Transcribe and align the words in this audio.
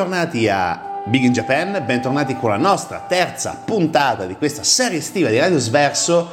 Bentornati 0.00 0.48
a 0.48 1.02
Big 1.04 1.24
in 1.24 1.32
Japan, 1.32 1.82
bentornati 1.84 2.34
con 2.34 2.48
la 2.48 2.56
nostra 2.56 3.04
terza 3.06 3.60
puntata 3.62 4.24
di 4.24 4.34
questa 4.34 4.62
serie 4.62 4.96
estiva 4.96 5.28
di 5.28 5.38
Radio 5.38 5.58
Sverso. 5.58 6.26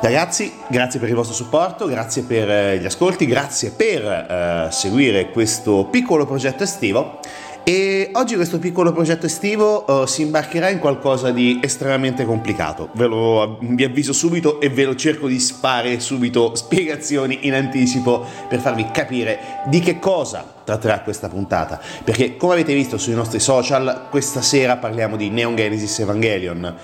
Ragazzi, 0.00 0.52
grazie 0.66 0.98
per 0.98 1.08
il 1.08 1.14
vostro 1.14 1.32
supporto, 1.32 1.86
grazie 1.86 2.24
per 2.24 2.50
eh, 2.50 2.78
gli 2.78 2.84
ascolti, 2.84 3.24
grazie 3.26 3.70
per 3.70 4.04
eh, 4.04 4.68
seguire 4.72 5.30
questo 5.30 5.84
piccolo 5.92 6.26
progetto 6.26 6.64
estivo. 6.64 7.20
E 7.64 8.10
oggi 8.14 8.34
questo 8.34 8.58
piccolo 8.58 8.92
progetto 8.92 9.26
estivo 9.26 10.02
eh, 10.02 10.06
si 10.08 10.22
imbarcherà 10.22 10.68
in 10.68 10.80
qualcosa 10.80 11.30
di 11.30 11.60
estremamente 11.62 12.24
complicato. 12.24 12.88
Ve 12.94 13.06
lo 13.06 13.58
vi 13.60 13.84
avviso 13.84 14.12
subito 14.12 14.60
e 14.60 14.68
ve 14.68 14.82
lo 14.84 14.96
cerco 14.96 15.28
di 15.28 15.38
spare 15.38 16.00
subito 16.00 16.56
spiegazioni 16.56 17.46
in 17.46 17.54
anticipo 17.54 18.26
per 18.48 18.58
farvi 18.58 18.90
capire 18.90 19.62
di 19.66 19.78
che 19.78 20.00
cosa 20.00 20.44
tratterà 20.64 21.02
questa 21.02 21.28
puntata. 21.28 21.80
Perché 22.02 22.36
come 22.36 22.54
avete 22.54 22.74
visto 22.74 22.98
sui 22.98 23.14
nostri 23.14 23.38
social, 23.38 24.06
questa 24.10 24.42
sera 24.42 24.76
parliamo 24.78 25.14
di 25.14 25.30
Neon 25.30 25.54
Genesis 25.54 26.00
Evangelion, 26.00 26.74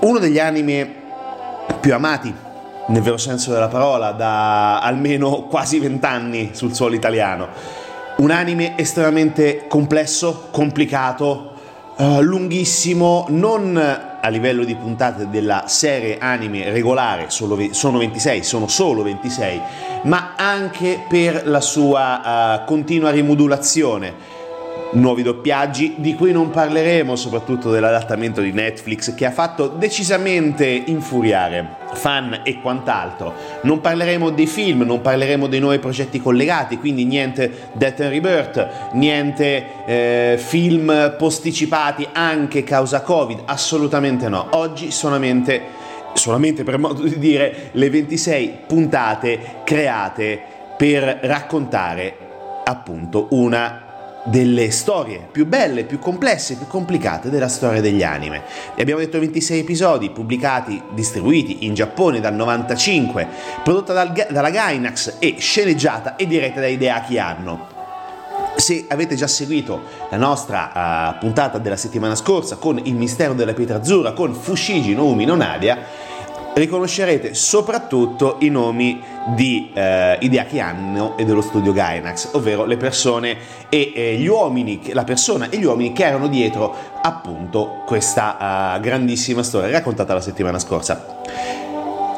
uno 0.00 0.18
degli 0.18 0.38
anime 0.38 1.02
più 1.80 1.94
amati 1.94 2.52
nel 2.86 3.00
vero 3.00 3.16
senso 3.16 3.50
della 3.50 3.68
parola 3.68 4.12
da 4.12 4.80
almeno 4.80 5.44
quasi 5.44 5.78
vent'anni 5.78 6.50
sul 6.52 6.74
suolo 6.74 6.94
italiano. 6.94 7.82
Un 8.16 8.30
anime 8.30 8.78
estremamente 8.78 9.66
complesso, 9.66 10.48
complicato, 10.50 11.52
eh, 11.96 12.20
lunghissimo, 12.22 13.26
non 13.30 13.76
a 13.76 14.28
livello 14.28 14.64
di 14.64 14.74
puntate 14.74 15.28
della 15.28 15.64
serie 15.66 16.18
anime 16.18 16.70
regolare, 16.70 17.26
solo 17.28 17.58
sono 17.72 17.98
26, 17.98 18.42
sono 18.42 18.68
solo 18.68 19.02
26, 19.02 19.60
ma 20.04 20.34
anche 20.36 21.04
per 21.08 21.46
la 21.46 21.60
sua 21.60 22.62
eh, 22.62 22.64
continua 22.64 23.10
rimodulazione 23.10 24.42
nuovi 24.94 25.22
doppiaggi 25.22 25.94
di 25.96 26.14
cui 26.14 26.32
non 26.32 26.50
parleremo, 26.50 27.16
soprattutto 27.16 27.70
dell'adattamento 27.70 28.40
di 28.40 28.52
Netflix 28.52 29.14
che 29.14 29.26
ha 29.26 29.30
fatto 29.30 29.68
decisamente 29.68 30.66
infuriare 30.66 31.76
fan 31.94 32.40
e 32.42 32.60
quant'altro. 32.60 33.32
Non 33.62 33.80
parleremo 33.80 34.30
dei 34.30 34.46
film, 34.46 34.82
non 34.82 35.00
parleremo 35.00 35.46
dei 35.46 35.60
nuovi 35.60 35.78
progetti 35.78 36.20
collegati, 36.20 36.78
quindi 36.78 37.04
niente 37.04 37.68
Death 37.72 38.00
and 38.00 38.10
Rebirth, 38.10 38.68
niente 38.92 39.66
eh, 39.86 40.38
film 40.38 41.14
posticipati 41.16 42.06
anche 42.12 42.64
causa 42.64 43.02
Covid, 43.02 43.42
assolutamente 43.46 44.28
no. 44.28 44.48
Oggi 44.50 44.90
solamente 44.90 45.82
solamente 46.14 46.62
per 46.62 46.78
modo 46.78 47.02
di 47.02 47.18
dire 47.18 47.70
le 47.72 47.90
26 47.90 48.58
puntate 48.68 49.62
create 49.64 50.40
per 50.76 51.18
raccontare 51.22 52.16
appunto 52.64 53.26
una 53.30 53.83
delle 54.24 54.70
storie 54.70 55.26
più 55.30 55.46
belle, 55.46 55.84
più 55.84 55.98
complesse, 55.98 56.56
più 56.56 56.66
complicate 56.66 57.30
della 57.30 57.48
storia 57.48 57.80
degli 57.80 58.02
anime. 58.02 58.42
E 58.74 58.82
abbiamo 58.82 59.00
detto 59.00 59.18
26 59.18 59.58
episodi 59.60 60.10
pubblicati, 60.10 60.80
distribuiti 60.92 61.66
in 61.66 61.74
Giappone 61.74 62.20
dal 62.20 62.34
95, 62.34 63.26
prodotta 63.62 63.92
dal, 63.92 64.26
dalla 64.30 64.50
Gainax 64.50 65.16
e 65.18 65.36
sceneggiata 65.38 66.16
e 66.16 66.26
diretta 66.26 66.60
da 66.60 66.66
Hideaki 66.66 67.18
Anno. 67.18 67.72
Se 68.56 68.86
avete 68.88 69.16
già 69.16 69.26
seguito 69.26 69.82
la 70.10 70.16
nostra 70.16 71.12
uh, 71.14 71.18
puntata 71.18 71.58
della 71.58 71.76
settimana 71.76 72.14
scorsa 72.14 72.56
con 72.56 72.80
Il 72.84 72.94
mistero 72.94 73.34
della 73.34 73.52
pietra 73.52 73.78
azzurra, 73.78 74.12
con 74.12 74.32
Fushigi 74.32 74.94
no 74.94 75.06
Umi 75.06 75.24
no 75.24 75.34
Nadia, 75.34 75.78
riconoscerete 76.54 77.34
soprattutto 77.34 78.36
i 78.40 78.48
nomi 78.48 79.00
di 79.34 79.70
eh, 79.74 80.16
Hideaki 80.20 80.60
Anno 80.60 81.16
e 81.16 81.24
dello 81.24 81.40
studio 81.40 81.72
Gainax, 81.72 82.30
ovvero 82.32 82.64
le 82.64 82.76
persone 82.76 83.36
e 83.68 83.92
eh, 83.94 84.16
gli 84.16 84.26
uomini, 84.26 84.80
la 84.92 85.04
persona 85.04 85.48
e 85.50 85.58
gli 85.58 85.64
uomini 85.64 85.92
che 85.92 86.04
erano 86.04 86.28
dietro 86.28 86.74
appunto 87.02 87.82
questa 87.84 88.76
uh, 88.76 88.80
grandissima 88.80 89.42
storia 89.42 89.70
raccontata 89.70 90.14
la 90.14 90.20
settimana 90.20 90.58
scorsa. 90.58 91.22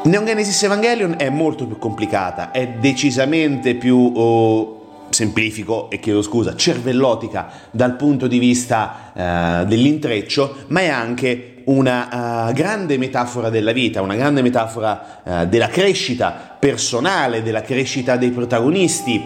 Neon 0.03 0.25
Genesis 0.25 0.63
Evangelion 0.63 1.15
è 1.17 1.29
molto 1.29 1.65
più 1.65 1.77
complicata, 1.77 2.51
è 2.51 2.67
decisamente 2.79 3.75
più 3.75 3.97
uh, 3.97 4.75
semplifico 5.09 5.89
e 5.89 5.99
chiedo 5.99 6.21
scusa, 6.21 6.55
cervellotica 6.55 7.49
dal 7.71 7.95
punto 7.95 8.27
di 8.27 8.37
vista 8.37 9.11
uh, 9.13 9.65
dell'intreccio, 9.65 10.57
ma 10.67 10.81
è 10.81 10.87
anche 10.87 11.56
una 11.67 12.47
uh, 12.47 12.53
grande 12.53 12.97
metafora 12.97 13.49
della 13.49 13.71
vita, 13.71 14.01
una 14.01 14.15
grande 14.15 14.41
metafora 14.41 15.21
uh, 15.23 15.45
della 15.45 15.67
crescita 15.67 16.55
personale, 16.57 17.43
della 17.43 17.61
crescita 17.61 18.15
dei 18.15 18.31
protagonisti, 18.31 19.21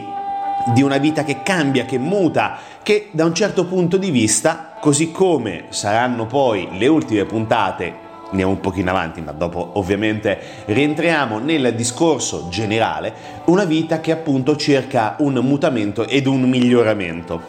di 0.73 0.81
una 0.81 0.97
vita 0.97 1.23
che 1.23 1.41
cambia, 1.43 1.85
che 1.85 1.97
muta, 1.97 2.57
che 2.83 3.09
da 3.11 3.25
un 3.25 3.33
certo 3.33 3.65
punto 3.65 3.97
di 3.97 4.11
vista, 4.11 4.75
così 4.79 5.11
come 5.11 5.65
saranno 5.69 6.25
poi 6.25 6.67
le 6.77 6.87
ultime 6.87 7.25
puntate 7.25 8.09
andiamo 8.31 8.51
un 8.51 8.59
pochino 8.61 8.89
avanti, 8.91 9.21
ma 9.21 9.33
dopo 9.33 9.71
ovviamente 9.73 10.39
rientriamo 10.65 11.39
nel 11.39 11.73
discorso 11.75 12.47
generale, 12.49 13.13
una 13.45 13.65
vita 13.65 13.99
che 13.99 14.11
appunto 14.11 14.55
cerca 14.55 15.15
un 15.19 15.33
mutamento 15.33 16.07
ed 16.07 16.27
un 16.27 16.41
miglioramento. 16.49 17.41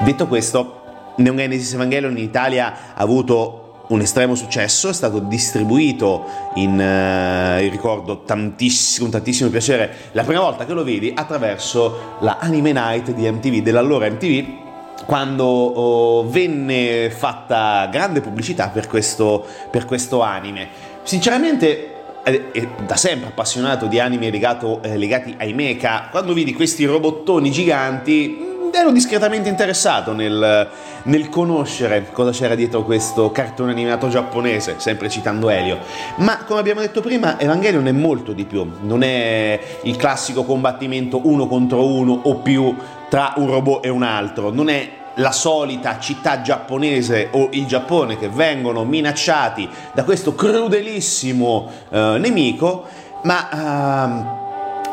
Detto 0.00 0.26
questo, 0.26 0.82
Neon 1.16 1.36
Genesis 1.36 1.72
Evangelion 1.72 2.16
in 2.16 2.22
Italia 2.22 2.74
ha 2.94 3.02
avuto 3.02 3.67
un 3.88 4.00
estremo 4.00 4.34
successo, 4.34 4.88
è 4.88 4.92
stato 4.92 5.18
distribuito 5.18 6.24
in, 6.54 6.80
eh, 6.80 7.68
ricordo 7.68 8.22
tantissimo, 8.22 9.08
tantissimo 9.08 9.48
piacere, 9.50 10.10
la 10.12 10.24
prima 10.24 10.40
volta 10.40 10.64
che 10.66 10.72
lo 10.72 10.84
vedi 10.84 11.12
attraverso 11.14 12.16
la 12.20 12.38
Anime 12.40 12.72
Night 12.72 13.12
di 13.12 13.30
MTV, 13.30 13.62
dell'allora 13.62 14.08
MTV, 14.08 14.66
quando 15.06 15.44
oh, 15.44 16.28
venne 16.28 17.10
fatta 17.10 17.88
grande 17.90 18.20
pubblicità 18.20 18.68
per 18.68 18.86
questo, 18.88 19.44
per 19.70 19.84
questo 19.84 20.20
anime. 20.20 20.68
Sinceramente, 21.02 21.94
eh, 22.24 22.68
da 22.84 22.96
sempre 22.96 23.28
appassionato 23.28 23.86
di 23.86 24.00
anime 24.00 24.30
legato, 24.30 24.82
eh, 24.82 24.98
legati 24.98 25.34
ai 25.38 25.54
mecha, 25.54 26.08
quando 26.10 26.34
vidi 26.34 26.52
questi 26.52 26.84
robottoni 26.84 27.50
giganti 27.50 28.47
ero 28.72 28.90
discretamente 28.90 29.48
interessato 29.48 30.12
nel, 30.12 30.68
nel, 31.04 31.28
conoscere 31.28 32.08
cosa 32.12 32.30
c'era 32.30 32.54
dietro 32.54 32.84
questo 32.84 33.30
cartone 33.30 33.72
animato 33.72 34.08
giapponese, 34.08 34.76
sempre 34.78 35.08
citando 35.08 35.48
Elio. 35.48 35.78
Ma 36.16 36.44
come 36.44 36.60
abbiamo 36.60 36.80
detto 36.80 37.00
prima, 37.00 37.38
Evangelion 37.38 37.86
è 37.86 37.92
molto 37.92 38.32
di 38.32 38.44
più, 38.44 38.66
non 38.82 39.02
è 39.02 39.60
il 39.82 39.96
classico 39.96 40.44
combattimento 40.44 41.20
uno 41.26 41.46
contro 41.46 41.86
uno 41.86 42.20
o 42.24 42.36
più 42.36 42.74
tra 43.08 43.34
un 43.36 43.48
robot 43.48 43.84
e 43.84 43.88
un 43.88 44.02
altro, 44.02 44.50
non 44.50 44.68
è 44.68 44.90
la 45.18 45.32
solita 45.32 45.98
città 45.98 46.42
giapponese 46.42 47.28
o 47.32 47.48
il 47.52 47.66
Giappone 47.66 48.18
che 48.18 48.28
vengono 48.28 48.84
minacciati 48.84 49.68
da 49.92 50.04
questo 50.04 50.34
crudelissimo 50.34 51.70
eh, 51.90 52.16
nemico, 52.18 52.86
ma 53.24 53.50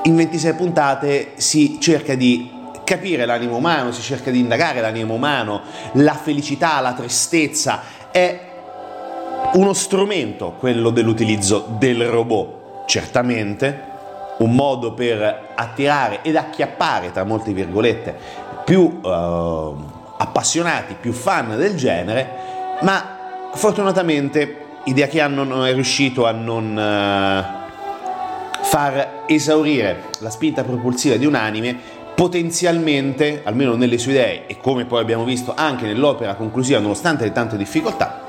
eh, 0.04 0.10
in 0.10 0.16
26 0.16 0.54
puntate 0.54 1.31
si 1.36 1.78
cerca 1.80 2.16
di 2.16 2.55
capire 2.86 3.26
l'animo 3.26 3.58
umano, 3.58 3.92
si 3.92 4.02
cerca 4.02 4.32
di 4.32 4.40
indagare 4.40 4.80
l'animo 4.80 5.16
umano, 5.16 5.62
la 5.94 6.14
felicità, 6.14 6.80
la 6.80 6.94
tristezza, 6.94 7.82
è 8.12 8.40
uno 9.54 9.74
strumento 9.74 10.56
quello 10.58 10.92
dell'utilizzo 10.92 11.66
del 11.78 12.08
robot, 12.08 12.86
certamente 12.86 13.94
un 14.38 14.54
modo 14.54 14.94
per 14.94 15.50
attirare 15.56 16.20
ed 16.22 16.38
acchiappare, 16.38 17.12
tra 17.12 17.26
molte 17.26 17.52
virgolette, 17.52 18.16
più 18.64 19.00
uh, 19.02 19.76
appassionati, 20.18 20.96
più 21.00 21.12
fan 21.12 21.58
del 21.58 21.76
genere, 21.76 22.30
ma 22.81 23.18
fortunatamente 23.54 24.64
Idea 24.88 25.08
che 25.08 25.20
hanno 25.20 25.66
è 25.66 25.74
riuscito 25.74 26.28
a 26.28 26.31
non 26.31 26.78
uh, 26.78 28.64
far 28.64 29.24
esaurire 29.26 30.04
la 30.20 30.30
spinta 30.30 30.64
propulsiva 30.64 31.16
di 31.16 31.26
un 31.26 31.34
anime 31.34 31.94
potenzialmente, 32.16 33.42
almeno 33.44 33.76
nelle 33.76 33.98
sue 33.98 34.14
idee 34.14 34.48
e 34.48 34.58
come 34.62 34.86
poi 34.86 35.02
abbiamo 35.02 35.26
visto 35.26 35.54
anche 35.56 35.86
nell'opera 35.86 36.36
conclusiva, 36.36 36.80
nonostante 36.80 37.26
le 37.26 37.32
tante 37.34 37.58
difficoltà, 37.58 38.24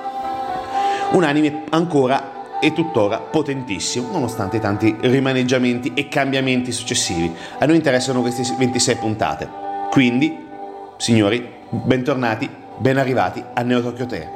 un 1.12 1.23
anime 1.23 1.62
ancora 1.71 2.59
e 2.61 2.73
tuttora 2.73 3.19
potentissimo, 3.19 4.11
nonostante 4.11 4.56
i 4.56 4.61
tanti 4.61 4.97
rimaneggiamenti 5.00 5.93
e 5.94 6.09
cambiamenti 6.09 6.73
successivi. 6.73 7.33
A 7.59 7.67
noi 7.67 7.77
interessano 7.77 8.23
queste 8.23 8.43
26 8.59 8.97
puntate. 8.97 9.49
Quindi, 9.91 10.37
signori, 10.97 11.47
bentornati, 11.69 12.49
ben 12.78 12.99
arrivati 12.99 13.43
a 13.55 13.62
Neo 13.62 13.83
Tokyo 13.83 14.07
3. 14.07 14.36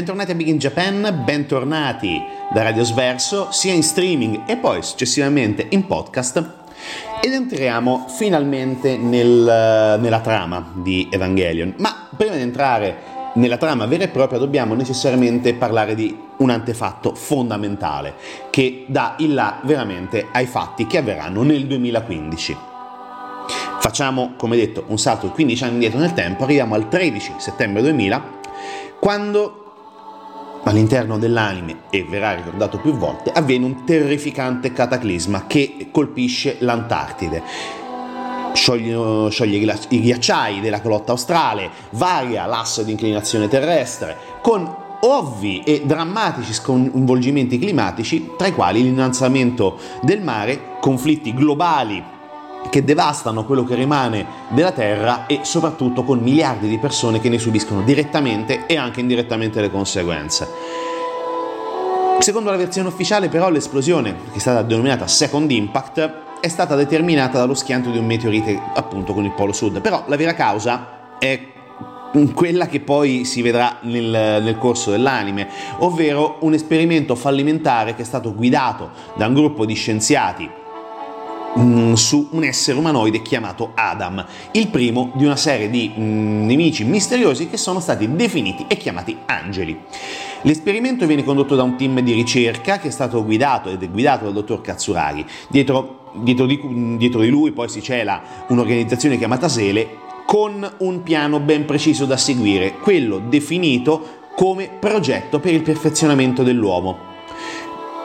Bentornati 0.00 0.30
a 0.30 0.34
Big 0.34 0.46
in 0.46 0.56
Japan, 0.56 1.20
bentornati 1.26 2.18
da 2.54 2.62
Radio 2.62 2.84
Sverso, 2.84 3.48
sia 3.50 3.74
in 3.74 3.82
streaming 3.82 4.44
e 4.46 4.56
poi 4.56 4.82
successivamente 4.82 5.66
in 5.68 5.86
podcast. 5.86 6.52
Ed 7.22 7.30
entriamo 7.30 8.06
finalmente 8.08 8.96
nel, 8.96 9.98
nella 10.00 10.20
trama 10.20 10.72
di 10.76 11.06
Evangelion. 11.10 11.74
Ma 11.76 12.08
prima 12.16 12.34
di 12.34 12.40
entrare 12.40 12.96
nella 13.34 13.58
trama 13.58 13.84
vera 13.84 14.04
e 14.04 14.08
propria 14.08 14.38
dobbiamo 14.38 14.72
necessariamente 14.72 15.52
parlare 15.52 15.94
di 15.94 16.18
un 16.38 16.48
antefatto 16.48 17.14
fondamentale 17.14 18.14
che 18.48 18.86
dà 18.88 19.16
il 19.18 19.34
là 19.34 19.60
veramente 19.64 20.28
ai 20.32 20.46
fatti 20.46 20.86
che 20.86 20.96
avverranno 20.96 21.42
nel 21.42 21.66
2015. 21.66 22.56
Facciamo, 23.80 24.32
come 24.38 24.56
detto, 24.56 24.84
un 24.86 24.98
salto 24.98 25.26
di 25.26 25.32
15 25.34 25.64
anni 25.64 25.72
indietro 25.74 25.98
nel 25.98 26.14
tempo, 26.14 26.44
arriviamo 26.44 26.74
al 26.74 26.88
13 26.88 27.34
settembre 27.36 27.82
2000, 27.82 28.38
quando 28.98 29.59
all'interno 30.64 31.18
dell'anime, 31.18 31.82
e 31.90 32.04
verrà 32.04 32.34
ricordato 32.34 32.78
più 32.78 32.92
volte, 32.92 33.30
avviene 33.32 33.64
un 33.64 33.84
terrificante 33.84 34.72
cataclisma 34.72 35.46
che 35.46 35.88
colpisce 35.90 36.56
l'Antartide. 36.60 37.42
Scioglie, 38.52 39.30
scioglie 39.30 39.76
i 39.88 40.00
ghiacciai 40.00 40.60
della 40.60 40.80
calotta 40.80 41.12
australe, 41.12 41.70
varia 41.90 42.46
l'asse 42.46 42.84
di 42.84 42.90
inclinazione 42.90 43.48
terrestre, 43.48 44.16
con 44.42 44.74
ovvi 45.02 45.62
e 45.62 45.82
drammatici 45.84 46.52
sconvolgimenti 46.52 47.58
climatici, 47.58 48.32
tra 48.36 48.48
i 48.48 48.52
quali 48.52 48.82
l'innalzamento 48.82 49.78
del 50.02 50.20
mare, 50.20 50.76
conflitti 50.80 51.32
globali 51.32 52.18
che 52.68 52.84
devastano 52.84 53.44
quello 53.44 53.64
che 53.64 53.74
rimane 53.74 54.26
della 54.48 54.72
Terra 54.72 55.26
e 55.26 55.40
soprattutto 55.42 56.04
con 56.04 56.18
miliardi 56.18 56.68
di 56.68 56.78
persone 56.78 57.20
che 57.20 57.28
ne 57.28 57.38
subiscono 57.38 57.82
direttamente 57.82 58.66
e 58.66 58.76
anche 58.76 59.00
indirettamente 59.00 59.60
le 59.60 59.70
conseguenze. 59.70 60.48
Secondo 62.18 62.50
la 62.50 62.56
versione 62.56 62.88
ufficiale 62.88 63.28
però 63.28 63.48
l'esplosione, 63.48 64.14
che 64.30 64.36
è 64.36 64.40
stata 64.40 64.62
denominata 64.62 65.06
Second 65.06 65.50
Impact, 65.50 66.12
è 66.40 66.48
stata 66.48 66.74
determinata 66.74 67.38
dallo 67.38 67.54
schianto 67.54 67.90
di 67.90 67.98
un 67.98 68.06
meteorite 68.06 68.60
appunto 68.74 69.14
con 69.14 69.24
il 69.24 69.32
polo 69.32 69.52
sud, 69.52 69.80
però 69.80 70.04
la 70.06 70.16
vera 70.16 70.34
causa 70.34 71.16
è 71.18 71.48
quella 72.34 72.66
che 72.66 72.80
poi 72.80 73.24
si 73.24 73.40
vedrà 73.40 73.78
nel, 73.82 74.40
nel, 74.42 74.58
corso 74.58 74.90
dell'anime, 74.90 75.48
ovvero 75.78 76.38
un 76.40 76.54
esperimento 76.54 77.14
fallimentare 77.14 77.94
che 77.94 78.02
è 78.02 78.04
stato 78.04 78.34
guidato 78.34 78.90
da 79.14 79.26
un 79.26 79.34
gruppo 79.34 79.64
di 79.64 79.74
scienziati 79.74 80.50
su 81.96 82.28
un 82.32 82.44
essere 82.44 82.78
umanoide 82.78 83.22
chiamato 83.22 83.72
Adam, 83.74 84.24
il 84.52 84.68
primo 84.68 85.10
di 85.14 85.24
una 85.24 85.36
serie 85.36 85.70
di 85.70 85.92
mm, 85.96 86.46
nemici 86.46 86.84
misteriosi 86.84 87.48
che 87.48 87.56
sono 87.56 87.80
stati 87.80 88.14
definiti 88.14 88.64
e 88.68 88.76
chiamati 88.76 89.16
angeli. 89.26 89.78
L'esperimento 90.42 91.06
viene 91.06 91.24
condotto 91.24 91.54
da 91.54 91.62
un 91.62 91.76
team 91.76 92.00
di 92.00 92.12
ricerca 92.12 92.78
che 92.78 92.88
è 92.88 92.90
stato 92.90 93.24
guidato 93.24 93.68
ed 93.68 93.82
è 93.82 93.90
guidato 93.90 94.24
dal 94.24 94.32
dottor 94.32 94.60
Katsuragi. 94.60 95.24
Dietro, 95.48 96.10
dietro, 96.14 96.46
di, 96.46 96.96
dietro 96.96 97.20
di 97.20 97.28
lui 97.28 97.52
poi 97.52 97.68
si 97.68 97.82
cela 97.82 98.22
un'organizzazione 98.48 99.18
chiamata 99.18 99.48
Sele 99.48 100.08
con 100.24 100.68
un 100.78 101.02
piano 101.02 101.40
ben 101.40 101.64
preciso 101.64 102.06
da 102.06 102.16
seguire, 102.16 102.74
quello 102.74 103.18
definito 103.18 104.18
come 104.36 104.70
progetto 104.78 105.40
per 105.40 105.52
il 105.52 105.62
perfezionamento 105.62 106.42
dell'uomo. 106.42 107.09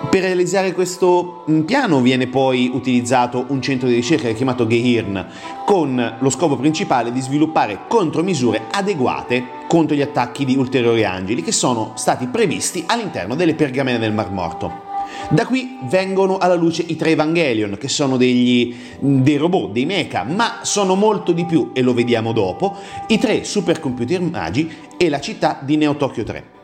Per 0.10 0.22
realizzare 0.22 0.74
questo 0.74 1.46
mm, 1.50 1.62
piano 1.62 2.02
viene 2.02 2.28
poi 2.28 2.70
utilizzato 2.74 3.46
un 3.48 3.62
centro 3.62 3.88
di 3.88 3.96
ricerca 3.96 4.30
chiamato 4.32 4.68
Gehirn, 4.68 5.26
con 5.66 6.18
lo 6.20 6.30
scopo 6.30 6.58
principale 6.58 7.12
di 7.12 7.22
sviluppare 7.22 7.80
contromisure 7.88 8.64
adeguate 8.72 9.64
contro 9.68 9.96
gli 9.96 10.02
attacchi 10.02 10.44
di 10.46 10.56
ulteriori 10.58 11.06
angeli 11.06 11.42
che 11.42 11.52
sono 11.52 11.94
stati 11.96 12.28
previsti 12.28 12.84
all'interno 12.86 13.36
delle 13.36 13.56
pergamene 13.56 13.98
del 13.98 14.14
Mar 14.14 14.32
Morto. 14.32 14.84
Da 15.30 15.46
qui 15.46 15.78
vengono 15.84 16.38
alla 16.38 16.56
luce 16.56 16.84
i 16.86 16.96
tre 16.96 17.12
Evangelion, 17.12 17.78
che 17.78 17.88
sono 17.88 18.18
degli, 18.18 18.76
mm, 19.04 19.22
dei 19.22 19.38
robot, 19.38 19.72
dei 19.72 19.86
mecha, 19.86 20.24
ma 20.24 20.60
sono 20.64 20.96
molto 20.96 21.32
di 21.32 21.46
più, 21.46 21.72
e 21.74 21.82
lo 21.82 21.94
vediamo 21.94 22.32
dopo, 22.32 22.76
i 23.08 23.18
tre 23.18 23.44
supercomputer 23.44 24.22
magi 24.22 24.70
e 24.98 25.10
la 25.10 25.20
città 25.20 25.60
di 25.62 25.78
Neo 25.78 25.96
Tokyo 25.96 26.24
3. 26.24 26.55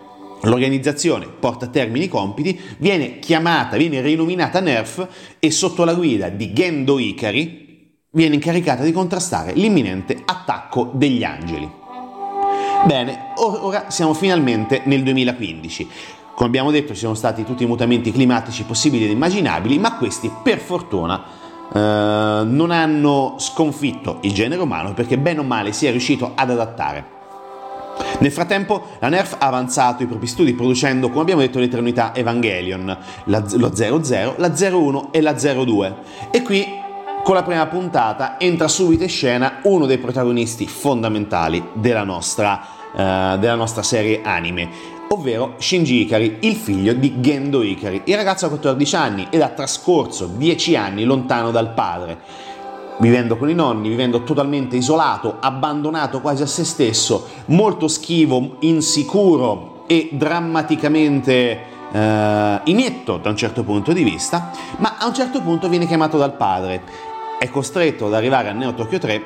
L'organizzazione 0.44 1.28
porta 1.28 1.66
a 1.66 1.70
termine 1.70 2.06
i 2.06 2.08
compiti, 2.08 2.60
viene 2.78 3.20
chiamata, 3.20 3.78
viene 3.78 4.02
rinominata 4.02 4.60
NERF 4.60 5.08
e 5.40 5.52
sotto 5.52 5.84
la 5.84 5.94
guida 5.94 6.30
di 6.30 6.52
Gendo 6.54 6.98
Ikari 6.98 7.62
viene 8.14 8.36
incaricata 8.36 8.84
di 8.84 8.92
contrastare 8.92 9.54
l'imminente 9.54 10.22
attacco 10.26 10.90
degli 10.94 11.24
angeli. 11.24 11.70
Bene, 12.86 13.34
ora 13.38 13.90
siamo 13.90 14.14
finalmente 14.14 14.82
nel 14.86 15.04
2015. 15.04 15.88
Come 16.34 16.48
abbiamo 16.48 16.72
detto 16.72 16.94
ci 16.94 17.02
sono 17.02 17.14
stati 17.14 17.44
tutti 17.44 17.64
i 17.64 17.68
mutamenti 17.68 18.12
climatici 18.12 18.64
possibili 18.64 19.06
ed 19.06 19.12
immaginabili, 19.12 19.78
ma 19.78 19.96
questi 19.98 20.32
per 20.42 20.58
fortuna 20.58 21.24
eh, 21.72 21.78
non 22.44 22.72
hanno 22.72 23.36
sconfitto 23.38 24.18
il 24.22 24.34
genere 24.34 24.62
umano 24.62 24.94
perché 24.94 25.20
bene 25.20 25.42
o 25.42 25.44
male 25.44 25.72
si 25.72 25.86
è 25.86 25.92
riuscito 25.92 26.32
ad 26.34 26.50
adattare. 26.50 27.20
Nel 28.22 28.32
frattempo 28.32 28.84
la 29.00 29.10
NERF 29.10 29.38
ha 29.40 29.48
avanzato 29.48 30.04
i 30.04 30.06
propri 30.06 30.28
studi 30.28 30.54
producendo, 30.54 31.10
come 31.10 31.22
abbiamo 31.22 31.42
detto, 31.42 31.58
l'eternità 31.58 32.14
Evangelion, 32.14 32.96
la, 33.24 33.44
lo 33.54 33.74
00, 33.74 34.36
la 34.38 34.54
01 34.56 35.12
e 35.12 35.22
la 35.22 35.34
02. 35.34 35.96
E 36.30 36.44
qui 36.44 36.80
con 37.24 37.34
la 37.34 37.42
prima 37.42 37.66
puntata 37.66 38.40
entra 38.40 38.68
subito 38.68 39.02
in 39.02 39.10
scena 39.10 39.62
uno 39.64 39.88
dei 39.88 39.98
protagonisti 39.98 40.68
fondamentali 40.68 41.70
della 41.74 42.04
nostra, 42.04 42.62
uh, 42.92 43.40
della 43.40 43.56
nostra 43.56 43.82
serie 43.82 44.22
anime, 44.24 44.70
ovvero 45.08 45.56
Shinji 45.58 46.02
Ikari, 46.02 46.38
il 46.42 46.56
figlio 46.56 46.94
di 46.94 47.20
Gendo 47.22 47.64
Ikari. 47.64 48.04
Il 48.06 48.16
ragazzo 48.18 48.46
ha 48.46 48.50
14 48.50 48.96
anni 48.96 49.28
ed 49.32 49.42
ha 49.42 49.50
trascorso 49.50 50.28
10 50.28 50.76
anni 50.76 51.06
lontano 51.06 51.50
dal 51.50 51.74
padre 51.74 52.50
vivendo 53.02 53.36
con 53.36 53.50
i 53.50 53.56
nonni, 53.56 53.90
vivendo 53.90 54.24
totalmente 54.24 54.78
isolato, 54.78 55.38
abbandonato 55.40 56.22
quasi 56.22 56.44
a 56.44 56.46
se 56.46 56.64
stesso, 56.64 57.28
molto 57.48 57.88
schivo, 57.88 58.58
insicuro 58.60 59.84
e 59.88 60.10
drammaticamente 60.14 61.60
eh, 61.92 62.62
inetto 62.66 63.18
da 63.18 63.30
un 63.30 63.36
certo 63.36 63.64
punto 63.64 63.92
di 63.92 64.04
vista, 64.04 64.52
ma 64.78 64.98
a 65.00 65.08
un 65.08 65.14
certo 65.16 65.42
punto 65.42 65.68
viene 65.68 65.88
chiamato 65.88 66.18
dal 66.18 66.36
padre, 66.36 66.84
è 67.40 67.50
costretto 67.50 68.06
ad 68.06 68.14
arrivare 68.14 68.50
a 68.50 68.54
Neo 68.54 68.76
Tokyo 68.76 69.00
3 69.00 69.26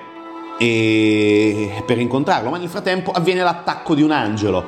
e... 0.58 1.84
per 1.86 2.00
incontrarlo, 2.00 2.50
ma 2.50 2.58
nel 2.58 2.70
frattempo 2.70 3.12
avviene 3.12 3.44
l'attacco 3.44 3.94
di 3.94 4.02
un 4.02 4.12
angelo. 4.12 4.64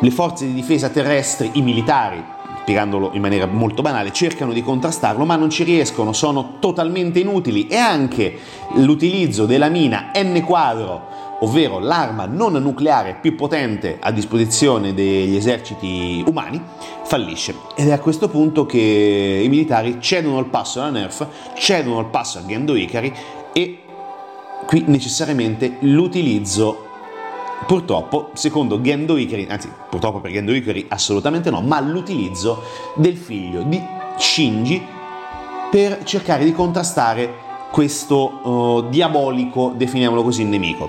Le 0.00 0.10
forze 0.10 0.46
di 0.46 0.54
difesa 0.54 0.88
terrestri, 0.88 1.50
i 1.54 1.62
militari, 1.62 2.24
spiegandolo 2.64 3.10
in 3.12 3.20
maniera 3.20 3.46
molto 3.46 3.82
banale, 3.82 4.10
cercano 4.10 4.54
di 4.54 4.62
contrastarlo 4.62 5.26
ma 5.26 5.36
non 5.36 5.50
ci 5.50 5.64
riescono, 5.64 6.14
sono 6.14 6.56
totalmente 6.60 7.20
inutili 7.20 7.66
e 7.66 7.76
anche 7.76 8.38
l'utilizzo 8.76 9.44
della 9.44 9.68
mina 9.68 10.10
N 10.14 10.42
quadro, 10.42 11.36
ovvero 11.40 11.78
l'arma 11.78 12.24
non 12.24 12.54
nucleare 12.54 13.18
più 13.20 13.34
potente 13.34 13.98
a 14.00 14.10
disposizione 14.10 14.94
degli 14.94 15.36
eserciti 15.36 16.24
umani, 16.26 16.60
fallisce. 17.04 17.54
Ed 17.76 17.88
è 17.88 17.92
a 17.92 18.00
questo 18.00 18.28
punto 18.28 18.64
che 18.64 19.42
i 19.44 19.48
militari 19.48 19.98
cedono 20.00 20.38
il 20.38 20.46
passo 20.46 20.80
alla 20.80 20.90
NERF, 20.90 21.26
cedono 21.56 22.00
il 22.00 22.06
passo 22.06 22.38
a 22.38 22.46
Gendo 22.46 22.74
Ikari 22.74 23.12
e 23.52 23.78
qui 24.64 24.84
necessariamente 24.86 25.76
l'utilizzo 25.80 26.83
Purtroppo, 27.66 28.30
secondo 28.34 28.80
Gendo 28.80 29.16
Ikari, 29.16 29.46
anzi 29.48 29.70
purtroppo 29.88 30.20
per 30.20 30.32
Gendo 30.32 30.52
Ikari 30.52 30.86
assolutamente 30.88 31.50
no, 31.50 31.60
ma 31.62 31.80
l'utilizzo 31.80 32.62
del 32.94 33.16
figlio 33.16 33.62
di 33.62 33.82
Shinji 34.18 34.86
per 35.70 36.04
cercare 36.04 36.44
di 36.44 36.52
contrastare 36.52 37.42
questo 37.70 38.40
uh, 38.42 38.88
diabolico, 38.88 39.72
definiamolo 39.74 40.22
così, 40.22 40.44
nemico. 40.44 40.88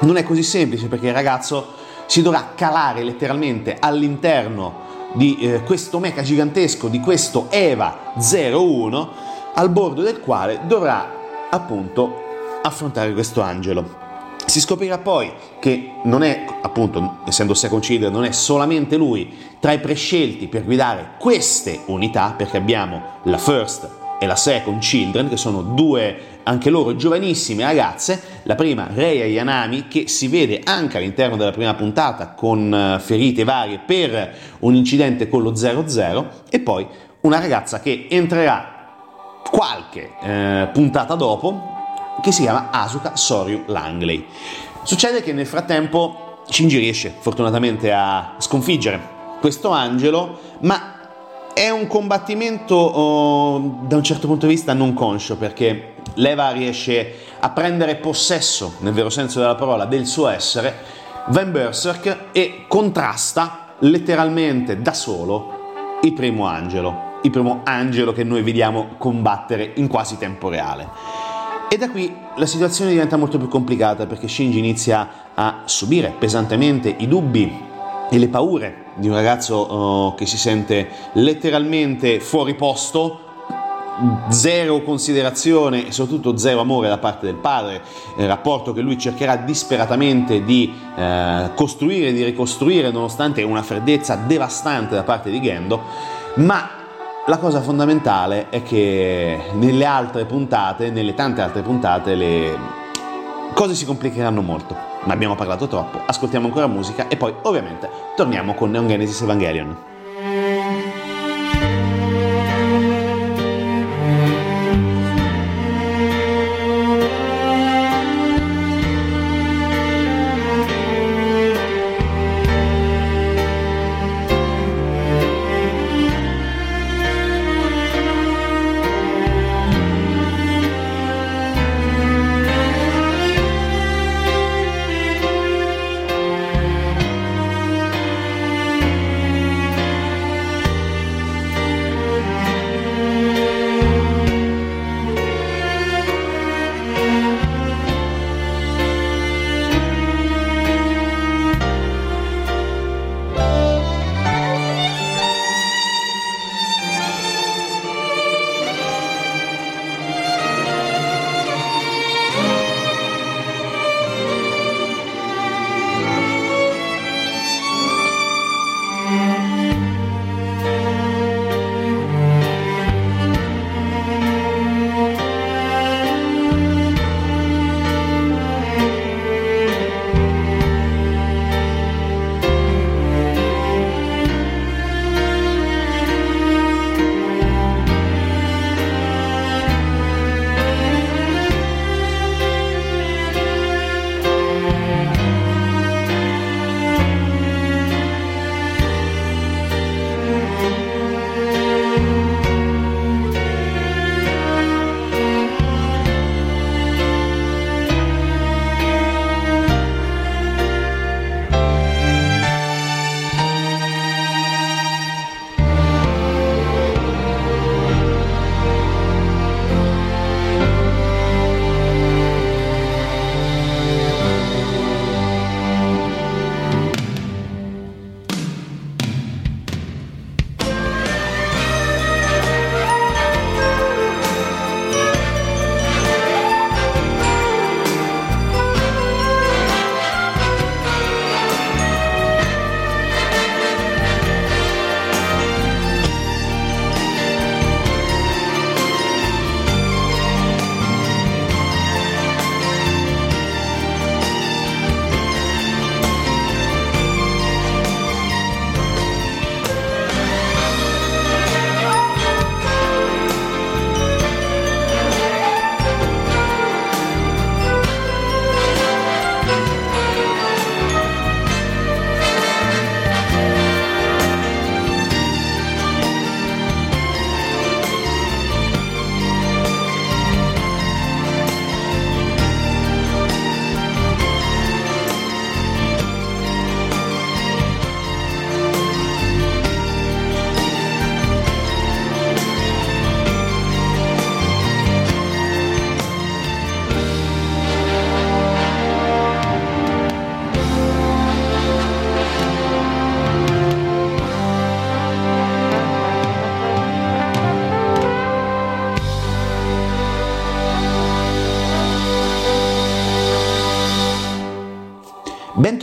Non 0.00 0.16
è 0.16 0.22
così 0.22 0.42
semplice 0.42 0.86
perché 0.88 1.08
il 1.08 1.12
ragazzo 1.12 1.72
si 2.06 2.22
dovrà 2.22 2.52
calare 2.54 3.02
letteralmente 3.02 3.76
all'interno 3.78 4.82
di 5.12 5.36
eh, 5.38 5.62
questo 5.62 5.98
mecha 5.98 6.22
gigantesco, 6.22 6.88
di 6.88 7.00
questo 7.00 7.46
EVA 7.50 8.14
01, 8.16 9.10
al 9.54 9.70
bordo 9.70 10.02
del 10.02 10.20
quale 10.20 10.60
dovrà 10.66 11.12
appunto 11.50 12.22
affrontare 12.62 13.12
questo 13.12 13.40
angelo. 13.40 14.03
Si 14.46 14.60
scoprirà 14.60 14.98
poi 14.98 15.32
che 15.58 15.92
non 16.04 16.22
è, 16.22 16.44
appunto, 16.62 17.18
essendo 17.26 17.54
second 17.54 17.82
children, 17.82 18.12
non 18.12 18.24
è 18.24 18.32
solamente 18.32 18.96
lui 18.96 19.34
tra 19.58 19.72
i 19.72 19.80
prescelti 19.80 20.48
per 20.48 20.64
guidare 20.64 21.12
queste 21.18 21.80
unità, 21.86 22.34
perché 22.36 22.58
abbiamo 22.58 23.02
la 23.24 23.38
first 23.38 23.88
e 24.20 24.26
la 24.26 24.36
second 24.36 24.80
children, 24.80 25.28
che 25.28 25.36
sono 25.36 25.62
due, 25.62 26.40
anche 26.44 26.70
loro, 26.70 26.94
giovanissime 26.94 27.64
ragazze. 27.64 28.22
La 28.42 28.54
prima, 28.54 28.88
Reia 28.92 29.24
Yanami, 29.24 29.88
che 29.88 30.08
si 30.08 30.28
vede 30.28 30.60
anche 30.62 30.98
all'interno 30.98 31.36
della 31.36 31.50
prima 31.50 31.74
puntata 31.74 32.28
con 32.28 32.72
eh, 32.72 33.00
ferite 33.00 33.44
varie 33.44 33.80
per 33.84 34.34
un 34.60 34.74
incidente 34.74 35.28
con 35.28 35.42
lo 35.42 35.54
00, 35.56 36.28
e 36.50 36.60
poi 36.60 36.86
una 37.22 37.40
ragazza 37.40 37.80
che 37.80 38.06
entrerà 38.10 38.72
qualche 39.50 40.10
eh, 40.22 40.68
puntata 40.72 41.14
dopo 41.14 41.73
che 42.22 42.32
si 42.32 42.42
chiama 42.42 42.68
Asuka 42.70 43.16
Soryu 43.16 43.64
Langley. 43.66 44.26
Succede 44.82 45.22
che 45.22 45.32
nel 45.32 45.46
frattempo 45.46 46.42
Shinji 46.48 46.78
riesce 46.78 47.14
fortunatamente 47.18 47.92
a 47.92 48.34
sconfiggere 48.38 49.12
questo 49.40 49.70
angelo, 49.70 50.38
ma 50.60 50.94
è 51.54 51.70
un 51.70 51.86
combattimento 51.86 52.74
oh, 52.74 53.78
da 53.82 53.96
un 53.96 54.02
certo 54.02 54.26
punto 54.26 54.46
di 54.46 54.54
vista 54.54 54.72
non 54.72 54.92
conscio 54.92 55.36
perché 55.36 55.94
Leva 56.14 56.50
riesce 56.50 57.14
a 57.40 57.50
prendere 57.50 57.96
possesso, 57.96 58.74
nel 58.80 58.92
vero 58.92 59.10
senso 59.10 59.40
della 59.40 59.54
parola, 59.54 59.84
del 59.84 60.06
suo 60.06 60.28
essere, 60.28 60.74
va 61.28 61.40
in 61.40 61.50
berserk 61.50 62.26
e 62.32 62.64
contrasta 62.68 63.74
letteralmente 63.80 64.80
da 64.80 64.92
solo 64.92 65.98
il 66.02 66.12
primo 66.12 66.46
angelo, 66.46 67.18
il 67.22 67.30
primo 67.30 67.62
angelo 67.64 68.12
che 68.12 68.24
noi 68.24 68.42
vediamo 68.42 68.94
combattere 68.98 69.72
in 69.76 69.88
quasi 69.88 70.18
tempo 70.18 70.48
reale. 70.48 71.23
E 71.74 71.76
da 71.76 71.90
qui 71.90 72.14
la 72.36 72.46
situazione 72.46 72.92
diventa 72.92 73.16
molto 73.16 73.36
più 73.36 73.48
complicata 73.48 74.06
perché 74.06 74.28
Shinji 74.28 74.60
inizia 74.60 75.32
a 75.34 75.62
subire 75.64 76.14
pesantemente 76.16 76.94
i 76.98 77.08
dubbi 77.08 77.52
e 78.08 78.16
le 78.16 78.28
paure 78.28 78.84
di 78.94 79.08
un 79.08 79.14
ragazzo 79.14 79.72
uh, 79.72 80.14
che 80.14 80.24
si 80.24 80.36
sente 80.36 80.88
letteralmente 81.14 82.20
fuori 82.20 82.54
posto, 82.54 83.18
zero 84.28 84.84
considerazione 84.84 85.88
e 85.88 85.90
soprattutto 85.90 86.36
zero 86.36 86.60
amore 86.60 86.86
da 86.86 86.98
parte 86.98 87.26
del 87.26 87.34
padre, 87.34 87.82
il 88.18 88.28
rapporto 88.28 88.72
che 88.72 88.80
lui 88.80 88.96
cercherà 88.96 89.34
disperatamente 89.34 90.44
di 90.44 90.72
eh, 90.96 91.50
costruire, 91.56 92.12
di 92.12 92.22
ricostruire 92.22 92.92
nonostante 92.92 93.42
una 93.42 93.64
freddezza 93.64 94.14
devastante 94.14 94.94
da 94.94 95.02
parte 95.02 95.28
di 95.28 95.42
Gendo, 95.42 95.82
ma 96.36 96.82
la 97.26 97.38
cosa 97.38 97.62
fondamentale 97.62 98.50
è 98.50 98.62
che 98.62 99.50
nelle 99.54 99.86
altre 99.86 100.26
puntate, 100.26 100.90
nelle 100.90 101.14
tante 101.14 101.40
altre 101.40 101.62
puntate, 101.62 102.14
le 102.14 102.58
cose 103.54 103.74
si 103.74 103.86
complicheranno 103.86 104.42
molto 104.42 104.92
ma 105.04 105.12
abbiamo 105.12 105.34
parlato 105.34 105.66
troppo, 105.66 106.00
ascoltiamo 106.04 106.46
ancora 106.46 106.66
musica 106.66 107.08
e 107.08 107.16
poi 107.16 107.34
ovviamente 107.42 107.88
torniamo 108.16 108.54
con 108.54 108.70
Neon 108.70 108.88
Genesis 108.88 109.20
Evangelion. 109.20 109.93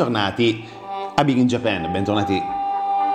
Bentornati 0.01 0.63
a 1.13 1.23
Big 1.23 1.37
in 1.37 1.45
Japan, 1.45 1.91
bentornati 1.91 2.41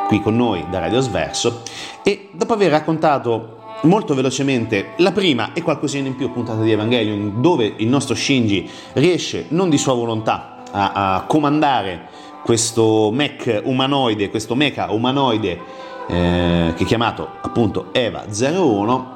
qui 0.06 0.22
con 0.22 0.36
noi 0.36 0.64
da 0.70 0.78
Radio 0.78 1.00
Sverso. 1.00 1.62
E 2.04 2.28
dopo 2.30 2.52
aver 2.52 2.70
raccontato 2.70 3.58
molto 3.82 4.14
velocemente 4.14 4.92
la 4.98 5.10
prima 5.10 5.52
e 5.52 5.62
qualcosina 5.62 6.06
in 6.06 6.14
più 6.14 6.30
puntata 6.30 6.62
di 6.62 6.70
Evangelion 6.70 7.40
dove 7.40 7.74
il 7.78 7.88
nostro 7.88 8.14
Shinji 8.14 8.70
riesce 8.92 9.46
non 9.48 9.68
di 9.68 9.78
sua 9.78 9.94
volontà 9.94 10.62
a, 10.70 11.14
a 11.16 11.22
comandare 11.22 12.06
questo 12.44 13.10
mech 13.12 13.62
umanoide, 13.64 14.30
questo 14.30 14.54
mecha 14.54 14.92
umanoide 14.92 15.58
eh, 16.06 16.72
che 16.76 16.84
è 16.84 16.86
chiamato 16.86 17.28
appunto 17.40 17.88
Eva 17.90 18.26
01 18.30 19.14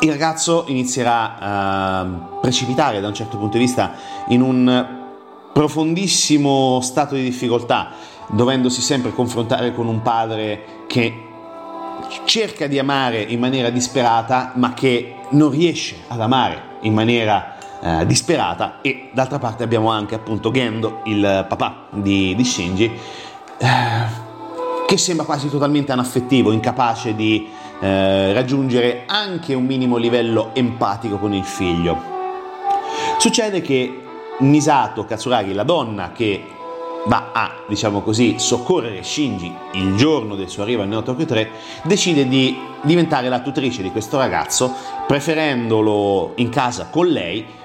il 0.00 0.10
ragazzo 0.10 0.64
inizierà 0.66 1.38
a 1.38 2.06
precipitare 2.38 3.00
da 3.00 3.08
un 3.08 3.14
certo 3.14 3.38
punto 3.38 3.56
di 3.56 3.64
vista 3.64 3.92
in 4.28 4.42
un 4.42 4.99
profondissimo 5.52 6.80
stato 6.80 7.14
di 7.14 7.22
difficoltà, 7.22 7.90
dovendosi 8.28 8.80
sempre 8.80 9.12
confrontare 9.12 9.74
con 9.74 9.86
un 9.86 10.02
padre 10.02 10.84
che 10.86 11.28
cerca 12.24 12.66
di 12.66 12.78
amare 12.78 13.20
in 13.20 13.38
maniera 13.38 13.70
disperata, 13.70 14.52
ma 14.56 14.72
che 14.74 15.14
non 15.30 15.50
riesce 15.50 15.96
ad 16.08 16.20
amare 16.20 16.78
in 16.82 16.94
maniera 16.94 17.56
eh, 17.80 18.06
disperata 18.06 18.80
e 18.82 19.10
d'altra 19.12 19.38
parte 19.38 19.62
abbiamo 19.62 19.90
anche 19.90 20.14
appunto 20.14 20.50
Gendo, 20.50 21.00
il 21.04 21.46
papà 21.48 21.86
di, 21.90 22.34
di 22.34 22.44
Shinji, 22.44 22.84
eh, 23.58 24.28
che 24.86 24.96
sembra 24.98 25.24
quasi 25.24 25.48
totalmente 25.48 25.92
anaffettivo, 25.92 26.52
incapace 26.52 27.14
di 27.14 27.48
eh, 27.80 28.32
raggiungere 28.32 29.04
anche 29.06 29.54
un 29.54 29.64
minimo 29.64 29.96
livello 29.96 30.50
empatico 30.54 31.16
con 31.16 31.32
il 31.32 31.44
figlio. 31.44 32.18
Succede 33.18 33.60
che 33.60 34.09
Misato 34.40 35.04
Katsuragi, 35.04 35.52
la 35.52 35.64
donna 35.64 36.12
che 36.12 36.44
va 37.06 37.30
a, 37.32 37.50
diciamo 37.66 38.00
così, 38.00 38.38
soccorrere 38.38 39.02
Shinji 39.02 39.54
il 39.72 39.96
giorno 39.96 40.34
del 40.34 40.48
suo 40.48 40.62
arrivo 40.62 40.82
al 40.82 40.88
Neo 40.88 41.02
Tokyo 41.02 41.24
3, 41.24 41.50
decide 41.82 42.28
di 42.28 42.58
diventare 42.82 43.28
la 43.28 43.40
tutrice 43.40 43.82
di 43.82 43.90
questo 43.90 44.18
ragazzo, 44.18 44.72
preferendolo 45.06 46.32
in 46.36 46.48
casa 46.48 46.88
con 46.90 47.06
lei 47.06 47.58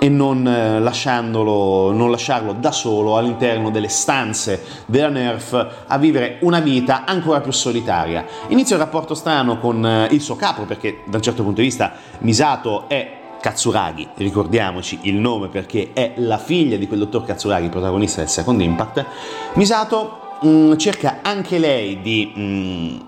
e 0.00 0.08
non, 0.08 0.46
eh, 0.46 0.78
non 0.78 2.10
lasciarlo 2.10 2.52
da 2.52 2.70
solo 2.70 3.16
all'interno 3.16 3.70
delle 3.70 3.88
stanze 3.88 4.64
della 4.86 5.08
Nerf 5.08 5.84
a 5.86 5.98
vivere 5.98 6.38
una 6.42 6.60
vita 6.60 7.04
ancora 7.04 7.40
più 7.40 7.52
solitaria. 7.52 8.24
Inizia 8.48 8.76
un 8.76 8.82
rapporto 8.82 9.14
strano 9.14 9.58
con 9.58 9.84
eh, 9.84 10.08
il 10.10 10.20
suo 10.20 10.36
capo 10.36 10.62
perché 10.62 11.02
da 11.06 11.16
un 11.16 11.22
certo 11.22 11.42
punto 11.42 11.60
di 11.60 11.66
vista 11.66 11.92
Misato 12.20 12.88
è 12.88 13.17
Katsuragi, 13.40 14.08
ricordiamoci 14.16 14.98
il 15.02 15.14
nome 15.14 15.48
perché 15.48 15.90
è 15.92 16.14
la 16.16 16.38
figlia 16.38 16.76
di 16.76 16.86
quel 16.88 17.00
dottor 17.00 17.24
Katsuragi, 17.24 17.68
protagonista 17.68 18.20
del 18.20 18.28
Second 18.28 18.60
Impact, 18.60 19.06
Misato 19.54 20.38
mh, 20.42 20.48
mm, 20.48 20.76
cerca 20.76 21.18
anche 21.22 21.58
lei 21.58 22.00
di 22.00 22.32
mh, 22.34 22.40
mm, 22.40 22.98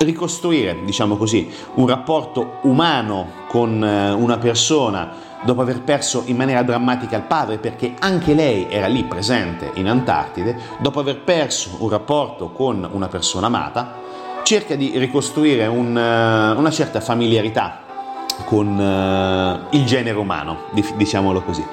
ricostruire, 0.00 0.84
diciamo 0.84 1.16
così, 1.16 1.48
un 1.74 1.86
rapporto 1.86 2.58
umano 2.62 3.44
con 3.46 3.82
eh, 3.82 4.12
una 4.12 4.38
persona 4.38 5.30
dopo 5.44 5.60
aver 5.60 5.82
perso 5.82 6.22
in 6.26 6.36
maniera 6.36 6.62
drammatica 6.62 7.16
il 7.16 7.22
padre 7.22 7.58
perché 7.58 7.94
anche 7.98 8.34
lei 8.34 8.66
era 8.68 8.86
lì 8.86 9.04
presente 9.04 9.70
in 9.74 9.88
Antartide, 9.88 10.56
dopo 10.78 11.00
aver 11.00 11.20
perso 11.20 11.76
un 11.78 11.88
rapporto 11.88 12.50
con 12.50 12.88
una 12.90 13.08
persona 13.08 13.46
amata, 13.46 13.94
cerca 14.42 14.74
di 14.74 14.92
ricostruire 14.98 15.66
un, 15.66 15.96
eh, 15.96 16.58
una 16.58 16.70
certa 16.70 17.00
familiarità 17.00 17.90
con 18.44 18.66
uh, 18.66 19.74
il 19.74 19.84
genere 19.84 20.18
umano, 20.18 20.64
diciamolo 20.96 21.42
così. 21.42 21.64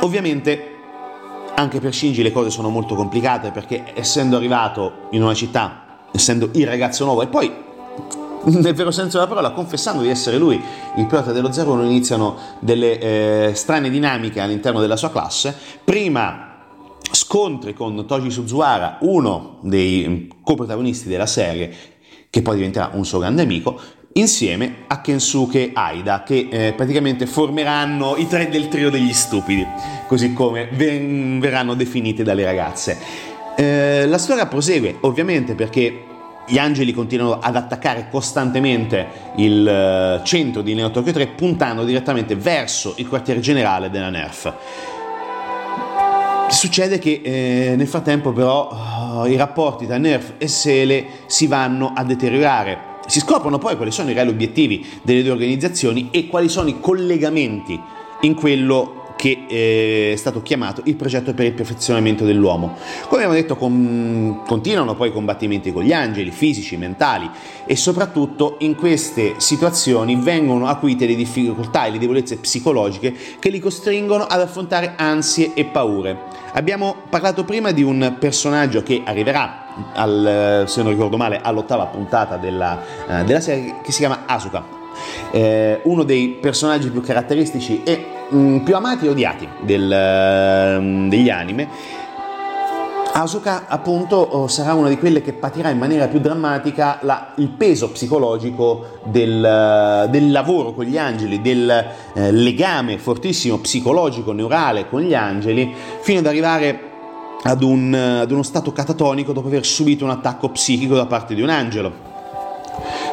Ovviamente 0.00 0.74
anche 1.54 1.80
per 1.80 1.94
Shinji 1.94 2.22
le 2.22 2.32
cose 2.32 2.50
sono 2.50 2.68
molto 2.68 2.94
complicate 2.94 3.50
perché 3.50 3.92
essendo 3.94 4.36
arrivato 4.36 5.08
in 5.10 5.22
una 5.22 5.34
città, 5.34 6.04
essendo 6.12 6.50
il 6.52 6.66
ragazzo 6.66 7.04
nuovo 7.04 7.22
e 7.22 7.28
poi 7.28 7.64
nel 8.46 8.74
vero 8.74 8.90
senso 8.90 9.18
della 9.18 9.28
parola, 9.28 9.50
confessando 9.50 10.02
di 10.02 10.08
essere 10.08 10.38
lui 10.38 10.62
il 10.96 11.06
pilota 11.06 11.32
dello 11.32 11.48
01, 11.48 11.84
iniziano 11.84 12.36
delle 12.60 12.98
eh, 13.48 13.54
strane 13.54 13.90
dinamiche 13.90 14.40
all'interno 14.40 14.80
della 14.80 14.96
sua 14.96 15.10
classe. 15.10 15.56
Prima 15.82 16.54
scontri 17.10 17.74
con 17.74 18.06
Toji 18.06 18.30
Suzuhara, 18.30 18.98
uno 19.00 19.58
dei 19.62 20.32
coprotagonisti 20.42 21.08
della 21.08 21.26
serie, 21.26 21.74
che 22.30 22.42
poi 22.42 22.56
diventerà 22.56 22.90
un 22.92 23.04
suo 23.04 23.18
grande 23.18 23.42
amico, 23.42 23.80
insieme 24.16 24.84
a 24.86 25.00
Kensuke 25.00 25.70
Aida, 25.72 26.22
che 26.22 26.48
eh, 26.50 26.72
praticamente 26.74 27.26
formeranno 27.26 28.16
i 28.16 28.26
tre 28.26 28.48
del 28.48 28.68
trio 28.68 28.90
degli 28.90 29.12
stupidi, 29.12 29.66
così 30.06 30.32
come 30.32 30.68
ven- 30.72 31.38
verranno 31.40 31.74
definite 31.74 32.22
dalle 32.22 32.44
ragazze. 32.44 32.98
Eh, 33.56 34.06
la 34.06 34.18
storia 34.18 34.46
prosegue 34.46 34.96
ovviamente 35.00 35.54
perché 35.54 36.04
gli 36.46 36.58
angeli 36.58 36.92
continuano 36.92 37.38
ad 37.40 37.56
attaccare 37.56 38.08
costantemente 38.10 39.06
il 39.36 39.66
eh, 39.66 40.20
centro 40.24 40.62
di 40.62 40.74
Neo 40.74 40.90
Tokyo 40.90 41.12
3 41.12 41.28
puntando 41.28 41.84
direttamente 41.84 42.36
verso 42.36 42.94
il 42.98 43.08
quartiere 43.08 43.40
generale 43.40 43.90
della 43.90 44.10
NERF. 44.10 44.54
Succede 46.48 46.98
che 46.98 47.20
eh, 47.24 47.74
nel 47.76 47.88
frattempo 47.88 48.32
però 48.32 48.68
oh, 49.18 49.26
i 49.26 49.36
rapporti 49.36 49.86
tra 49.86 49.98
NERF 49.98 50.34
e 50.38 50.46
Sele 50.46 51.06
si 51.26 51.48
vanno 51.48 51.92
a 51.94 52.04
deteriorare 52.04 52.94
si 53.06 53.20
scoprono 53.20 53.58
poi 53.58 53.76
quali 53.76 53.90
sono 53.90 54.10
i 54.10 54.14
reali 54.14 54.30
obiettivi 54.30 54.84
delle 55.02 55.22
due 55.22 55.32
organizzazioni 55.32 56.08
e 56.10 56.26
quali 56.26 56.48
sono 56.48 56.68
i 56.68 56.80
collegamenti 56.80 57.78
in 58.22 58.34
quello 58.34 58.95
che 59.16 59.46
eh, 59.48 60.12
è 60.12 60.16
stato 60.16 60.42
chiamato 60.42 60.82
il 60.84 60.94
progetto 60.94 61.34
per 61.34 61.46
il 61.46 61.52
perfezionamento 61.54 62.24
dell'uomo. 62.24 62.76
Come 63.08 63.22
abbiamo 63.22 63.32
detto, 63.32 63.56
con, 63.56 64.42
continuano 64.46 64.94
poi 64.94 65.08
i 65.08 65.12
combattimenti 65.12 65.72
con 65.72 65.82
gli 65.82 65.92
angeli, 65.92 66.30
fisici, 66.30 66.76
mentali 66.76 67.28
e 67.64 67.74
soprattutto 67.74 68.56
in 68.60 68.74
queste 68.76 69.34
situazioni 69.38 70.16
vengono 70.16 70.66
acuite 70.66 71.06
le 71.06 71.14
difficoltà 71.14 71.86
e 71.86 71.92
le 71.92 71.98
debolezze 71.98 72.36
psicologiche 72.36 73.14
che 73.38 73.48
li 73.48 73.58
costringono 73.58 74.24
ad 74.24 74.40
affrontare 74.40 74.94
ansie 74.96 75.52
e 75.54 75.64
paure. 75.64 76.34
Abbiamo 76.52 76.94
parlato 77.10 77.44
prima 77.44 77.70
di 77.72 77.82
un 77.82 78.16
personaggio 78.18 78.82
che 78.82 79.02
arriverà 79.04 79.66
al, 79.92 80.64
se 80.66 80.82
non 80.82 80.92
ricordo 80.92 81.16
male, 81.16 81.40
all'ottava 81.42 81.86
puntata 81.86 82.36
della, 82.36 82.80
uh, 83.06 83.24
della 83.24 83.40
serie 83.40 83.80
che 83.82 83.92
si 83.92 83.98
chiama 83.98 84.22
Asuka. 84.26 84.75
Eh, 85.30 85.80
uno 85.84 86.02
dei 86.02 86.38
personaggi 86.40 86.90
più 86.90 87.00
caratteristici 87.00 87.82
e 87.84 88.04
mh, 88.28 88.38
mm, 88.38 88.58
più 88.58 88.74
amati 88.74 89.06
e 89.06 89.08
odiati 89.08 89.48
del, 89.60 89.84
uh, 89.84 91.08
degli 91.08 91.30
anime. 91.30 91.68
Asuka 93.18 93.64
appunto 93.66 94.16
oh, 94.16 94.46
sarà 94.46 94.74
una 94.74 94.90
di 94.90 94.98
quelle 94.98 95.22
che 95.22 95.32
patirà 95.32 95.70
in 95.70 95.78
maniera 95.78 96.06
più 96.06 96.20
drammatica 96.20 96.98
la, 97.00 97.32
il 97.36 97.48
peso 97.48 97.90
psicologico 97.90 98.98
del, 99.04 100.06
del, 100.10 100.30
lavoro 100.30 100.74
con 100.74 100.84
gli 100.84 100.98
angeli, 100.98 101.40
del 101.40 101.70
eh, 102.12 102.30
legame 102.30 102.98
fortissimo 102.98 103.56
psicologico, 103.56 104.32
neurale 104.32 104.86
con 104.86 105.00
gli 105.00 105.14
angeli, 105.14 105.74
fino 106.02 106.18
ad 106.18 106.26
arrivare 106.26 106.80
ad, 107.42 107.62
un, 107.62 107.94
ad 107.94 108.30
uno 108.30 108.42
stato 108.42 108.70
catatonico 108.72 109.32
dopo 109.32 109.46
aver 109.46 109.64
subito 109.64 110.04
un 110.04 110.10
attacco 110.10 110.50
psichico 110.50 110.94
da 110.94 111.06
parte 111.06 111.34
di 111.34 111.40
un 111.40 111.48
angelo. 111.48 111.92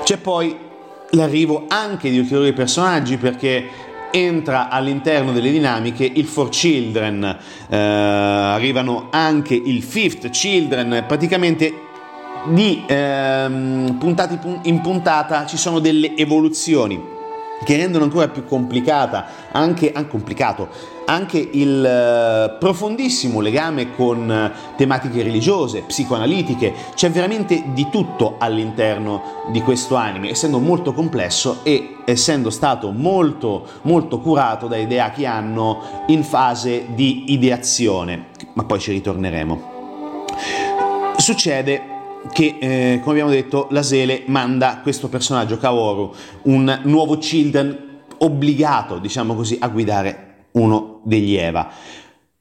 C'è 0.04 0.18
poi 0.18 0.58
l'arrivo 1.14 1.66
anche 1.68 2.10
di 2.10 2.20
ulteriori 2.20 2.54
personaggi 2.54 3.18
perché 3.18 3.92
entra 4.12 4.70
all'interno 4.70 5.32
delle 5.32 5.52
dinamiche 5.52 6.06
il 6.06 6.26
Four 6.26 6.50
Children, 6.50 7.24
eh, 7.68 7.76
arrivano 7.76 9.08
anche 9.10 9.56
il 9.56 9.82
Fifth 9.82 10.30
Children, 10.30 11.06
praticamente 11.08 11.82
di 12.46 12.84
ehm, 12.86 13.96
puntati 14.00 14.38
in 14.64 14.82
puntata 14.82 15.46
ci 15.46 15.58
sono 15.58 15.80
delle 15.80 16.16
evoluzioni 16.16 17.12
che 17.64 17.78
rendono 17.78 18.04
ancora 18.04 18.28
più 18.28 18.46
complicata, 18.46 19.26
anche, 19.52 19.92
anche 19.94 20.10
complicato, 20.10 20.68
anche 21.06 21.38
il 21.52 21.86
eh, 21.86 22.58
profondissimo 22.60 23.40
legame 23.40 23.94
con 23.96 24.32
eh, 24.32 24.52
tematiche 24.76 25.24
religiose, 25.24 25.82
psicoanalitiche, 25.82 26.74
c'è 26.96 27.10
veramente 27.12 27.64
di 27.74 27.88
tutto 27.90 28.36
all'interno 28.38 29.22
di 29.52 29.62
questo 29.62 29.96
anime, 29.96 30.30
essendo 30.30 30.60
molto 30.60 30.94
complesso 30.94 31.60
e 31.64 31.98
essendo 32.06 32.50
stato 32.50 32.92
molto 32.92 33.66
molto 33.84 34.20
curato 34.20 34.68
da 34.68 34.78
idea 34.78 35.12
che 35.12 35.26
hanno 35.26 36.04
in 36.08 36.24
fase 36.24 36.88
di 36.94 37.32
ideazione, 37.34 38.28
ma 38.54 38.64
poi 38.64 38.80
ci 38.80 38.92
ritorneremo. 38.92 39.72
Succede 41.18 41.92
che, 42.32 42.58
eh, 42.60 43.00
come 43.02 43.12
abbiamo 43.12 43.30
detto, 43.30 43.68
la 43.72 43.84
Sele 43.84 44.24
manda 44.28 44.80
questo 44.82 45.10
personaggio, 45.10 45.58
Kaoru, 45.58 46.14
un 46.44 46.80
nuovo 46.84 47.18
Children 47.18 47.92
obbligato, 48.20 48.98
diciamo 48.98 49.36
così, 49.36 49.58
a 49.60 49.68
guidare 49.68 50.33
uno 50.54 51.02
degli 51.04 51.36
Eva. 51.36 51.70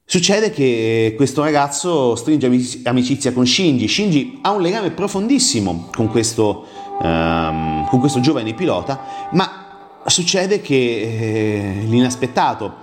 Succede 0.05 0.51
che 0.51 1.13
questo 1.15 1.43
ragazzo 1.43 2.15
stringe 2.15 2.47
amicizia 2.83 3.31
con 3.31 3.47
Shinji. 3.47 3.87
Shinji 3.87 4.39
ha 4.41 4.51
un 4.51 4.61
legame 4.61 4.91
profondissimo 4.91 5.89
con 5.95 6.09
questo, 6.09 6.65
um, 6.99 7.87
con 7.89 7.99
questo 7.99 8.19
giovane 8.19 8.53
pilota, 8.53 9.29
ma 9.31 10.01
succede 10.05 10.61
che 10.61 10.75
eh, 10.75 11.85
l'inaspettato 11.85 12.81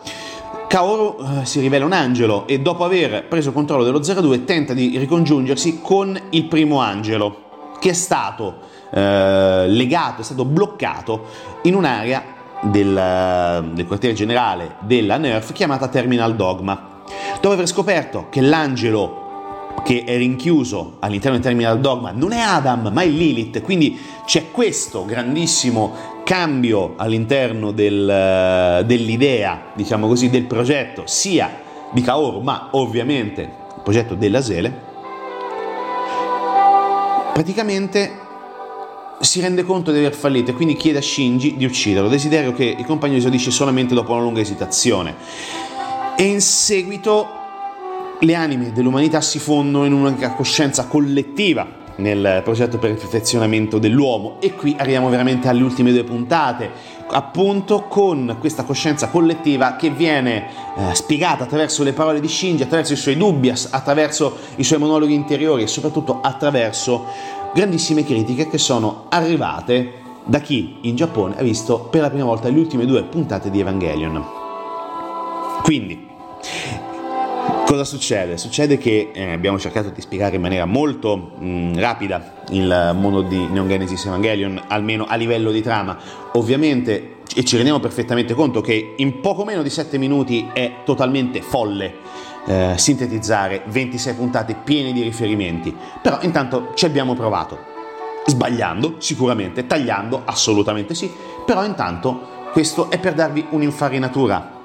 Kaoru 0.71 1.16
eh, 1.19 1.47
si 1.47 1.59
rivela 1.59 1.85
un 1.85 1.93
angelo 1.93 2.47
e 2.47 2.61
dopo 2.61 2.85
aver 2.85 3.27
preso 3.27 3.53
controllo 3.53 3.83
dello 3.83 3.99
02 3.99 4.45
tenta 4.45 4.73
di 4.73 4.97
ricongiungersi 4.99 5.81
con 5.83 6.19
il 6.31 6.45
primo 6.45 6.81
angelo 6.81 7.75
che 7.81 7.90
è 7.90 7.93
stato 7.93 8.61
eh, 8.93 9.66
legato, 9.66 10.21
è 10.21 10.25
stato 10.25 10.45
bloccato 10.45 11.27
in 11.62 11.75
un'area 11.75 12.38
del, 12.62 13.70
del 13.73 13.87
quartiere 13.87 14.14
generale 14.14 14.77
della 14.81 15.16
NERF 15.16 15.53
chiamata 15.53 15.88
Terminal 15.88 16.37
Dogma. 16.37 17.03
Dopo 17.40 17.55
aver 17.55 17.66
scoperto 17.66 18.27
che 18.29 18.40
l'angelo 18.40 19.18
che 19.83 20.05
è 20.05 20.16
rinchiuso 20.16 20.96
all'interno 21.01 21.38
del 21.38 21.46
Terminal 21.46 21.81
Dogma 21.81 22.11
non 22.12 22.33
è 22.33 22.40
Adam 22.40 22.90
ma 22.92 23.03
è 23.03 23.07
Lilith, 23.07 23.62
quindi 23.62 23.99
c'è 24.25 24.51
questo 24.51 25.05
grandissimo 25.05 26.18
cambio 26.25 26.94
all'interno 26.96 27.73
del, 27.73 28.85
dell'idea, 28.87 29.62
diciamo 29.75 30.07
così, 30.07 30.31
del 30.31 30.44
progetto, 30.44 31.03
sia 31.07 31.51
di 31.90 32.03
Kaoru, 32.03 32.40
ma 32.40 32.68
ovviamente 32.73 33.40
il 33.40 33.83
progetto 33.83 34.14
della 34.14 34.40
Sele, 34.42 34.88
praticamente 37.33 38.29
si 39.21 39.41
rende 39.41 39.65
conto 39.65 39.93
di 39.93 39.99
aver 39.99 40.15
fallito 40.15 40.51
e 40.51 40.55
quindi 40.55 40.77
chiede 40.77 40.99
a 40.99 41.03
Shinji 41.03 41.57
di 41.57 41.65
ucciderlo, 41.65 42.09
desiderio 42.09 42.53
che 42.53 42.75
il 42.79 42.87
compagno 42.87 43.17
esaudisce 43.17 43.51
solamente 43.51 43.95
dopo 43.95 44.13
una 44.13 44.23
lunga 44.23 44.41
esitazione. 44.41 45.15
E 46.17 46.25
in 46.25 46.41
seguito 46.41 47.29
le 48.21 48.35
anime 48.35 48.73
dell'umanità 48.73 49.21
si 49.21 49.39
fondono 49.39 49.85
in 49.85 49.93
un'unica 49.93 50.33
coscienza 50.33 50.87
collettiva 50.87 51.79
nel 51.97 52.41
progetto 52.43 52.79
per 52.79 52.91
il 52.91 52.97
perfezionamento 52.97 53.79
dell'uomo 53.79 54.37
e 54.41 54.55
qui 54.55 54.75
arriviamo 54.79 55.09
veramente 55.11 55.49
alle 55.49 55.63
ultime 55.63 55.93
due 55.93 56.05
puntate, 56.05 56.71
appunto 57.11 57.83
con 57.89 58.37
questa 58.41 58.65
coscienza 58.65 59.09
collettiva 59.09 59.77
che 59.77 59.91
viene 59.91 60.47
eh, 60.77 60.95
spiegata 60.95 61.45
attraverso 61.45 61.83
le 61.83 61.93
parole 61.93 62.21
di 62.21 62.29
Shinji, 62.29 62.63
attraverso 62.63 62.95
i 62.95 62.97
suoi 62.97 63.17
dubbi, 63.17 63.51
attraverso 63.51 64.37
i 64.57 64.65
suoi 64.65 64.79
monologhi 64.79 65.15
interiori 65.15 65.63
e 65.63 65.67
soprattutto 65.67 66.21
attraverso 66.23 67.05
grandissime 67.53 68.05
critiche 68.05 68.49
che 68.49 68.59
sono 68.59 69.07
arrivate 69.09 69.99
da 70.25 70.39
chi 70.39 70.77
in 70.83 70.97
Giappone 70.97 71.37
ha 71.39 71.43
visto 71.43 71.81
per 71.81 72.03
la 72.03 72.11
prima 72.11 72.25
volta 72.25 72.49
le 72.49 72.59
ultime 72.59 72.87
due 72.87 73.03
puntate 73.05 73.51
di 73.51 73.61
Evangelion. 73.61 74.25
Quindi, 75.63 76.07
cosa 77.67 77.85
succede? 77.85 78.37
Succede 78.37 78.79
che 78.79 79.11
eh, 79.13 79.33
abbiamo 79.33 79.59
cercato 79.59 79.91
di 79.91 80.01
spiegare 80.01 80.37
in 80.37 80.43
maniera 80.43 80.65
molto 80.65 81.17
mh, 81.17 81.79
rapida 81.79 82.45
il 82.51 82.93
mondo 82.95 83.23
di 83.23 83.47
Neon 83.47 83.69
Genesis 83.69 84.05
Evangelion, 84.07 84.63
almeno 84.69 85.07
a 85.07 85.17
livello 85.17 85.51
di 85.51 85.63
trama. 85.63 85.99
Ovviamente, 86.33 87.17
e 87.35 87.45
ci 87.45 87.57
rendiamo 87.57 87.81
perfettamente 87.81 88.35
conto 88.35 88.61
che 88.61 88.95
in 88.97 89.21
poco 89.21 89.45
meno 89.45 89.63
di 89.63 89.71
7 89.71 89.99
minuti 89.99 90.49
è 90.53 90.77
totalmente 90.85 91.43
folle 91.43 91.95
eh, 92.51 92.75
sintetizzare 92.77 93.63
26 93.67 94.15
puntate 94.15 94.57
piene 94.57 94.93
di 94.93 95.03
riferimenti, 95.03 95.75
però 96.03 96.19
intanto 96.23 96.73
ci 96.75 96.85
abbiamo 96.85 97.15
provato. 97.15 97.69
Sbagliando, 98.27 98.97
sicuramente, 98.99 99.67
tagliando, 99.67 100.23
assolutamente 100.25 100.95
sì, 100.95 101.11
però 101.47 101.65
intanto 101.65 102.49
questo 102.53 102.91
è 102.91 102.99
per 102.99 103.15
darvi 103.15 103.47
un'infarinatura 103.51 104.59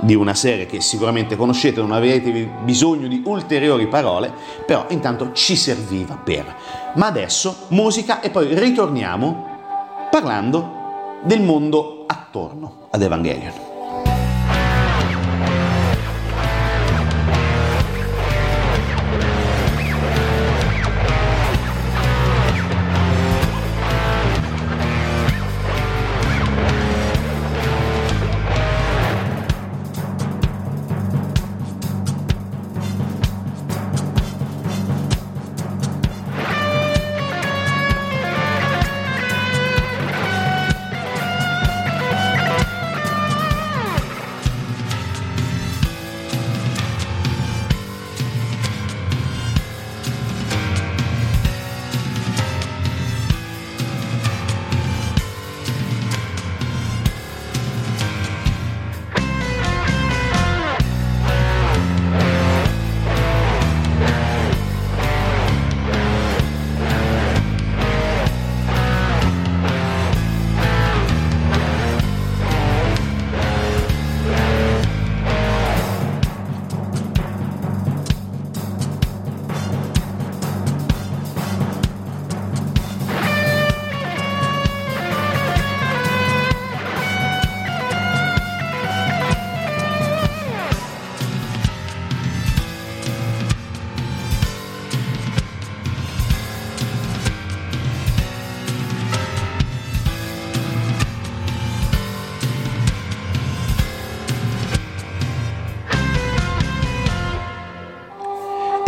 di 0.00 0.16
una 0.16 0.34
serie 0.34 0.66
che 0.66 0.80
sicuramente 0.80 1.36
conoscete, 1.36 1.80
non 1.80 1.92
avete 1.92 2.32
bisogno 2.64 3.06
di 3.06 3.22
ulteriori 3.24 3.86
parole, 3.86 4.32
però 4.66 4.86
intanto 4.88 5.30
ci 5.32 5.54
serviva 5.54 6.16
per. 6.16 6.52
Ma 6.94 7.06
adesso 7.06 7.66
musica 7.68 8.20
e 8.20 8.30
poi 8.30 8.52
ritorniamo 8.52 10.08
parlando 10.10 11.20
del 11.22 11.40
mondo 11.40 12.04
attorno 12.08 12.88
ad 12.90 13.00
Evangelion. 13.00 13.71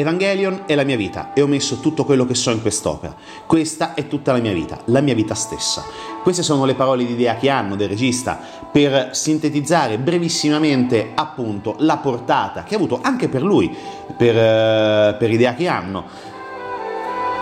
Evangelion 0.05 0.65
è 0.67 0.75
la 0.75 0.85
mia 0.85 0.99
vita 0.99 1.33
e 1.33 1.41
ho 1.41 1.47
messo 1.47 1.81
tutto 1.81 2.05
quello 2.05 2.27
che 2.27 2.35
so 2.35 2.51
in 2.51 2.61
quest'opera. 2.61 3.17
Questa 3.47 3.95
è 3.95 4.07
tutta 4.07 4.33
la 4.33 4.39
mia 4.39 4.53
vita, 4.53 4.79
la 4.87 5.01
mia 5.01 5.15
vita 5.15 5.35
stessa. 5.35 5.83
Queste 6.23 6.43
sono 6.43 6.67
le 6.67 6.75
parole 6.75 7.07
di 7.07 7.15
Hideaki 7.15 7.49
Anno, 7.49 7.75
del 7.75 7.89
regista, 7.89 8.39
per 8.71 9.11
sintetizzare 9.13 9.97
brevissimamente 9.97 11.13
appunto 11.15 11.77
la 11.79 11.97
portata 11.97 12.65
che 12.65 12.75
ha 12.75 12.77
avuto 12.77 13.01
anche 13.03 13.31
per 13.31 13.43
lui, 13.43 13.75
per, 14.15 14.35
uh, 14.35 15.17
per 15.17 15.31
Hideaki 15.31 15.67
Anno, 15.67 16.05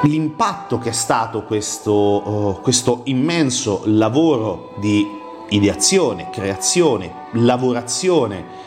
l'impatto 0.02 0.78
che 0.78 0.90
è 0.90 0.92
stato 0.92 1.42
questo, 1.42 1.92
uh, 1.92 2.60
questo 2.62 3.00
immenso 3.06 3.82
lavoro 3.86 4.74
di 4.78 5.04
ideazione, 5.48 6.30
creazione, 6.30 7.12
lavorazione 7.32 8.61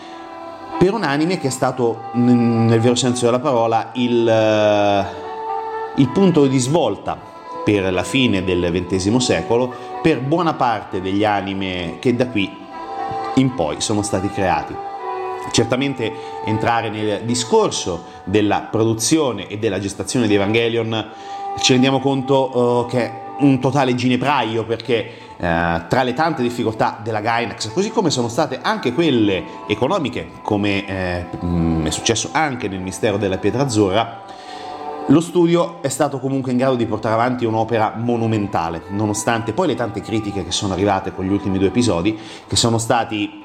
per 0.77 0.93
un 0.93 1.03
anime 1.03 1.37
che 1.37 1.47
è 1.47 1.51
stato, 1.51 2.09
nel 2.13 2.79
vero 2.79 2.95
senso 2.95 3.25
della 3.25 3.39
parola, 3.39 3.91
il, 3.93 4.27
eh, 4.27 5.05
il 5.95 6.09
punto 6.09 6.45
di 6.47 6.57
svolta 6.59 7.17
per 7.63 7.91
la 7.91 8.03
fine 8.03 8.43
del 8.43 8.69
XX 8.71 9.15
secolo 9.17 9.73
per 10.01 10.21
buona 10.21 10.53
parte 10.53 11.01
degli 11.01 11.23
anime 11.23 11.97
che 11.99 12.15
da 12.15 12.27
qui 12.27 12.63
in 13.35 13.55
poi 13.55 13.81
sono 13.81 14.01
stati 14.01 14.29
creati. 14.29 14.75
Certamente 15.51 16.11
entrare 16.45 16.89
nel 16.89 17.21
discorso 17.23 18.03
della 18.23 18.67
produzione 18.69 19.47
e 19.47 19.57
della 19.57 19.79
gestazione 19.79 20.27
di 20.27 20.35
Evangelion 20.35 21.11
ci 21.59 21.71
rendiamo 21.71 21.99
conto 21.99 22.57
uh, 22.57 22.85
che 22.87 22.99
è 22.99 23.23
un 23.39 23.59
totale 23.59 23.95
ginepraio 23.95 24.65
perché 24.65 25.24
eh, 25.37 25.81
tra 25.87 26.03
le 26.03 26.13
tante 26.13 26.41
difficoltà 26.41 26.99
della 27.01 27.21
Gainax, 27.21 27.71
così 27.71 27.89
come 27.89 28.09
sono 28.09 28.27
state 28.27 28.59
anche 28.61 28.93
quelle 28.93 29.43
economiche, 29.67 30.29
come 30.41 30.85
eh, 30.87 31.25
è 31.83 31.89
successo 31.89 32.29
anche 32.31 32.67
nel 32.67 32.79
mistero 32.79 33.17
della 33.17 33.37
pietra 33.37 33.63
azzurra, 33.63 34.23
lo 35.07 35.21
studio 35.21 35.83
è 35.83 35.89
stato 35.89 36.19
comunque 36.19 36.51
in 36.51 36.57
grado 36.57 36.75
di 36.75 36.87
portare 36.87 37.13
avanti 37.13 37.45
un'opera 37.45 37.93
monumentale, 37.95 38.81
nonostante 38.89 39.53
poi 39.53 39.67
le 39.67 39.75
tante 39.75 40.01
critiche 40.01 40.43
che 40.43 40.51
sono 40.51 40.73
arrivate 40.73 41.13
con 41.13 41.25
gli 41.25 41.31
ultimi 41.31 41.59
due 41.59 41.67
episodi, 41.67 42.17
che 42.47 42.55
sono 42.55 42.79
stati 42.79 43.44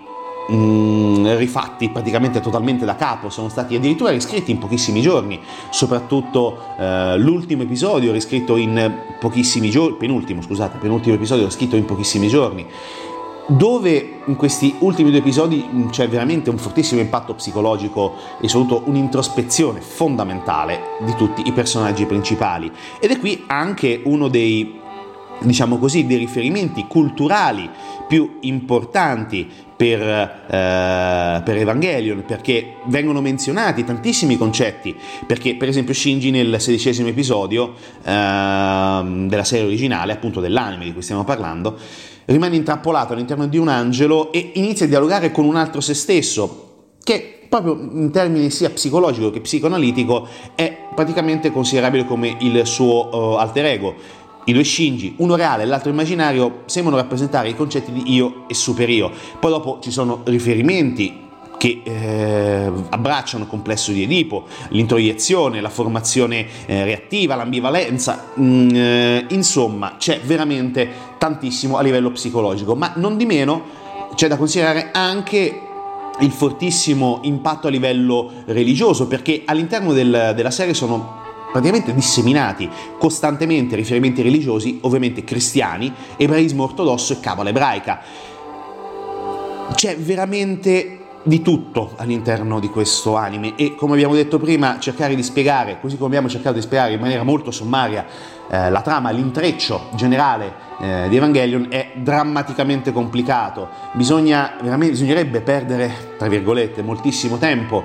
mm, 0.51 1.37
rifatti 1.37 1.89
praticamente 1.91 2.41
totalmente 2.41 2.85
da 2.85 2.97
capo, 2.97 3.31
sono 3.31 3.49
stati 3.49 3.75
addirittura 3.75 4.11
riscritti 4.11 4.51
in 4.51 4.59
pochissimi 4.59 5.01
giorni, 5.01 5.41
soprattutto 5.71 6.59
eh, 6.79 7.17
l'ultimo 7.19 7.63
episodio 7.63 8.13
riscritto 8.13 8.57
in 8.57 8.93
pochissimi 9.19 9.71
giorni, 9.71 9.97
penultimo 9.97 10.43
scusate, 10.43 10.79
penultimo 10.79 11.15
episodio 11.15 11.49
scritto 11.51 11.77
in 11.77 11.85
pochissimi 11.85 12.29
giorni, 12.29 12.67
dove 13.47 14.21
in 14.27 14.37
questi 14.37 14.77
ultimi 14.81 15.11
due 15.11 15.19
episodi 15.19 15.67
mm, 15.69 15.89
c'è 15.89 16.09
veramente 16.09 16.51
un 16.51 16.59
fortissimo 16.59 17.01
impatto 17.01 17.35
psicologico 17.35 18.15
e 18.41 18.49
soprattutto 18.49 18.89
un'introspezione 18.89 19.81
fondamentale 19.81 20.97
di 21.01 21.15
tutti 21.17 21.47
i 21.47 21.53
personaggi 21.53 22.07
principali. 22.07 22.71
Ed 23.01 23.11
è 23.11 23.19
qui 23.19 23.45
anche 23.47 24.03
uno 24.05 24.29
dei 24.29 24.80
diciamo 25.41 25.79
così, 25.79 26.07
dei 26.07 26.19
riferimenti 26.19 26.87
culturali 26.87 27.69
più 28.07 28.39
importanti 28.41 29.49
per, 29.77 30.01
eh, 30.03 31.43
per, 31.43 31.57
Evangelion, 31.57 32.25
perché 32.27 32.75
vengono 32.87 33.21
menzionati 33.21 33.85
tantissimi 33.85 34.37
concetti, 34.37 34.95
perché 35.27 35.57
per 35.57 35.69
esempio 35.69 35.95
Shinji 35.95 36.31
nel 36.31 36.61
sedicesimo 36.61 37.09
episodio 37.09 37.75
eh, 38.03 38.03
della 38.03 39.45
serie 39.45 39.65
originale, 39.65 40.13
appunto 40.13 40.41
dell'anime 40.41 40.85
di 40.85 40.93
cui 40.93 41.03
stiamo 41.03 41.25
parlando, 41.25 41.79
rimane 42.27 42.57
intrappolato 42.57 43.13
all'interno 43.13 43.47
di 43.47 43.57
un 43.59 43.69
angelo 43.69 44.33
e 44.33 44.53
inizia 44.55 44.87
a 44.87 44.89
dialogare 44.89 45.33
con 45.33 45.45
un 45.45 45.57
altro 45.57 45.81
se 45.81 45.95
stesso, 45.95 46.69
che 47.03 47.41
proprio 47.51 47.77
in 47.81 48.11
termini 48.13 48.49
sia 48.51 48.71
psicologico 48.71 49.31
che 49.31 49.41
psicoanalitico 49.41 50.29
è 50.55 50.87
praticamente 50.95 51.51
considerabile 51.51 52.05
come 52.05 52.37
il 52.41 52.65
suo 52.65 53.09
uh, 53.13 53.37
alter 53.39 53.65
ego. 53.67 53.95
I 54.45 54.53
due 54.53 54.65
Shinji, 54.65 55.15
uno 55.19 55.37
reale 55.37 55.63
e 55.63 55.67
l'altro 55.67 55.91
immaginario, 55.91 56.63
sembrano 56.67 56.97
rappresentare 56.97 57.49
i 57.49 57.55
concetti 57.55 57.93
di 57.93 58.15
io 58.15 58.45
e 58.49 58.55
superio. 58.55 59.11
Poi 59.39 59.51
dopo 59.51 59.79
ci 59.81 59.91
sono 59.91 60.23
riferimenti 60.25 61.29
che 61.61 61.83
eh, 61.85 62.73
abbracciano 62.89 63.45
il 63.45 63.51
complesso 63.51 63.93
di 63.93 64.03
Edipo, 64.05 64.47
l'introiezione, 64.71 65.61
la 65.61 65.69
formazione 65.69 66.47
eh, 66.65 66.85
reattiva, 66.85 67.35
l'ambivalenza, 67.35 68.29
mm, 68.41 68.69
eh, 68.73 69.27
insomma 69.29 69.97
c'è 69.99 70.21
veramente 70.21 70.89
tantissimo 71.19 71.77
a 71.77 71.83
livello 71.83 72.11
psicologico, 72.13 72.75
ma 72.75 72.93
non 72.97 73.19
di 73.19 73.27
meno 73.27 73.63
c'è 74.15 74.27
da 74.27 74.39
considerare 74.39 74.89
anche 74.93 75.61
il 76.21 76.31
fortissimo 76.31 77.21
impatto 77.25 77.67
a 77.67 77.71
livello 77.71 78.31
religioso, 78.47 79.07
perché 79.07 79.43
all'interno 79.45 79.93
del, 79.93 80.33
della 80.35 80.51
serie 80.51 80.73
sono 80.73 81.20
praticamente 81.51 81.95
disseminati 81.95 82.69
costantemente 82.99 83.77
riferimenti 83.77 84.23
religiosi, 84.23 84.79
ovviamente 84.83 85.25
cristiani, 85.25 85.93
ebraismo 86.17 86.63
ortodosso 86.63 87.13
e 87.13 87.21
cabala 87.21 87.51
ebraica. 87.51 88.01
C'è 89.75 89.97
veramente 89.97 90.99
di 91.23 91.43
tutto 91.43 91.93
all'interno 91.97 92.61
di 92.61 92.69
questo 92.69 93.15
anime 93.15 93.55
e 93.57 93.75
come 93.75 93.93
abbiamo 93.93 94.15
detto 94.15 94.39
prima 94.39 94.79
cercare 94.79 95.15
di 95.15 95.23
spiegare, 95.23 95.79
così 95.81 95.97
come 95.97 96.09
abbiamo 96.09 96.29
cercato 96.29 96.55
di 96.55 96.63
spiegare 96.63 96.95
in 96.95 97.01
maniera 97.01 97.23
molto 97.23 97.51
sommaria 97.51 98.07
eh, 98.49 98.71
la 98.71 98.81
trama, 98.81 99.11
l'intreccio 99.11 99.89
generale 99.95 100.53
eh, 100.81 101.07
di 101.09 101.17
Evangelion 101.17 101.67
è 101.69 101.93
drammaticamente 101.97 102.93
complicato, 102.93 103.69
Bisogna, 103.93 104.55
bisognerebbe 104.61 105.41
perdere, 105.41 106.15
tra 106.17 106.29
virgolette, 106.29 106.83
moltissimo 106.83 107.37
tempo, 107.37 107.85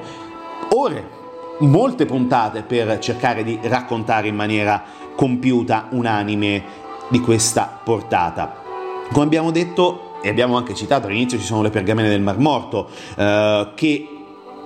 ore, 0.70 1.24
molte 1.60 2.06
puntate 2.06 2.64
per 2.64 3.00
cercare 3.00 3.44
di 3.44 3.60
raccontare 3.64 4.28
in 4.28 4.36
maniera 4.36 4.84
compiuta 5.16 5.88
un 5.92 6.06
anime 6.06 6.64
di 7.10 7.20
questa 7.20 7.80
portata. 7.84 8.64
Come 9.12 9.26
abbiamo 9.26 9.52
detto, 9.52 10.20
e 10.22 10.30
abbiamo 10.30 10.58
anche 10.58 10.74
citato 10.74 11.08
all'inizio 11.08 11.38
ci 11.38 11.46
sono 11.46 11.62
le 11.62 11.70
pergamene 11.70 12.10
del 12.10 12.22
Mar 12.22 12.40
Morto, 12.40 12.90
eh, 13.16 13.72
che 13.76 14.10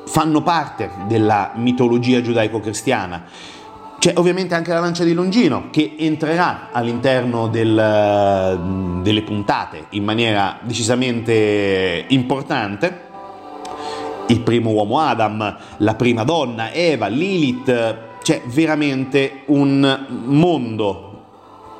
fanno 0.05 0.41
parte 0.41 0.89
della 1.07 1.51
mitologia 1.55 2.21
giudaico-cristiana. 2.21 3.23
C'è 3.99 4.13
ovviamente 4.15 4.55
anche 4.55 4.71
la 4.71 4.79
lancia 4.79 5.03
di 5.03 5.13
Longino 5.13 5.67
che 5.71 5.95
entrerà 5.99 6.69
all'interno 6.71 7.49
del, 7.49 9.01
delle 9.03 9.21
puntate 9.23 9.87
in 9.89 10.05
maniera 10.05 10.57
decisamente 10.61 12.05
importante. 12.07 13.08
Il 14.29 14.41
primo 14.41 14.69
uomo 14.69 14.99
Adam, 14.99 15.57
la 15.77 15.95
prima 15.95 16.23
donna 16.23 16.71
Eva, 16.71 17.07
Lilith, 17.07 17.97
c'è 18.21 18.43
veramente 18.45 19.41
un 19.45 20.05
mondo 20.25 21.07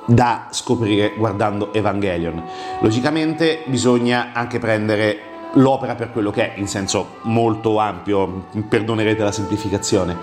da 0.07 0.47
scoprire 0.49 1.13
guardando 1.15 1.71
Evangelion. 1.73 2.41
Logicamente 2.81 3.61
bisogna 3.65 4.31
anche 4.33 4.57
prendere 4.57 5.19
l'opera 5.53 5.93
per 5.93 6.11
quello 6.11 6.31
che 6.31 6.55
è, 6.55 6.59
in 6.59 6.67
senso 6.67 7.17
molto 7.23 7.77
ampio, 7.77 8.45
perdonerete 8.67 9.21
la 9.21 9.31
semplificazione. 9.31 10.17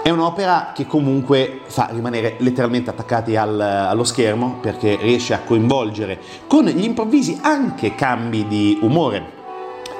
È 0.00 0.10
un'opera 0.10 0.70
che 0.72 0.86
comunque 0.86 1.62
fa 1.64 1.88
rimanere 1.90 2.36
letteralmente 2.38 2.90
attaccati 2.90 3.34
al, 3.34 3.58
allo 3.58 4.04
schermo 4.04 4.58
perché 4.60 4.96
riesce 5.00 5.34
a 5.34 5.40
coinvolgere 5.40 6.20
con 6.46 6.66
gli 6.66 6.84
improvvisi 6.84 7.36
anche 7.42 7.96
cambi 7.96 8.46
di 8.46 8.78
umore 8.82 9.42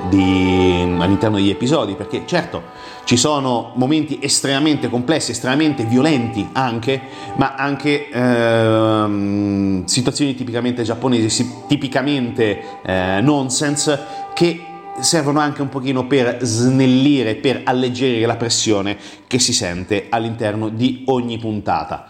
di, 0.08 0.96
all'interno 0.98 1.36
degli 1.36 1.50
episodi, 1.50 1.94
perché 1.94 2.22
certo 2.26 2.62
ci 3.04 3.16
sono 3.16 3.72
momenti 3.74 4.18
estremamente 4.20 4.88
complessi, 4.88 5.32
estremamente 5.32 5.84
violenti 5.84 6.48
anche, 6.52 7.00
ma 7.36 7.54
anche 7.54 8.08
ehm, 8.10 9.84
situazioni 9.84 10.34
tipicamente 10.34 10.82
giapponesi, 10.82 11.50
tipicamente 11.66 12.80
eh, 12.82 13.20
nonsense, 13.20 14.22
che 14.34 14.60
servono 15.00 15.40
anche 15.40 15.60
un 15.60 15.68
pochino 15.68 16.06
per 16.06 16.38
snellire, 16.42 17.34
per 17.34 17.62
alleggerire 17.64 18.26
la 18.26 18.36
pressione 18.36 18.96
che 19.26 19.38
si 19.38 19.52
sente 19.52 20.06
all'interno 20.08 20.68
di 20.68 21.02
ogni 21.06 21.38
puntata. 21.38 22.06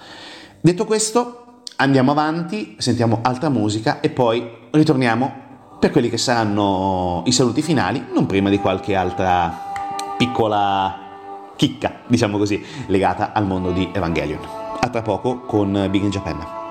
Detto 0.61 0.85
questo, 0.85 1.63
andiamo 1.77 2.13
avanti, 2.13 2.77
sentiamo 2.79 3.21
altra 3.23 3.49
musica 3.49 4.01
e 4.01 4.11
poi 4.11 4.49
ritorniamo 4.71 5.43
per 5.79 5.91
quelli 5.91 6.09
che 6.09 6.19
saranno 6.19 7.23
i 7.27 7.33
saluti 7.33 7.63
finali, 7.63 8.05
non 8.13 8.27
prima 8.27 8.49
di 8.49 8.59
qualche 8.59 8.95
altra 8.95 9.73
piccola 10.17 10.99
chicca, 11.57 12.01
diciamo 12.07 12.39
così, 12.39 12.65
legata 12.87 13.33
al 13.33 13.47
mondo 13.47 13.71
di 13.71 13.91
Evangelion. 13.93 14.41
A 14.81 14.89
tra 14.89 15.03
poco 15.03 15.41
con 15.41 15.87
Big 15.91 16.03
in 16.03 16.11
Japan. 16.11 16.64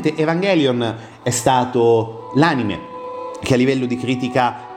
Sicuramente 0.00 0.14
Evangelion 0.16 0.96
è 1.22 1.30
stato 1.30 2.30
l'anime 2.34 2.88
che 3.42 3.54
a 3.54 3.56
livello 3.56 3.84
di 3.86 3.96
critica 3.96 4.68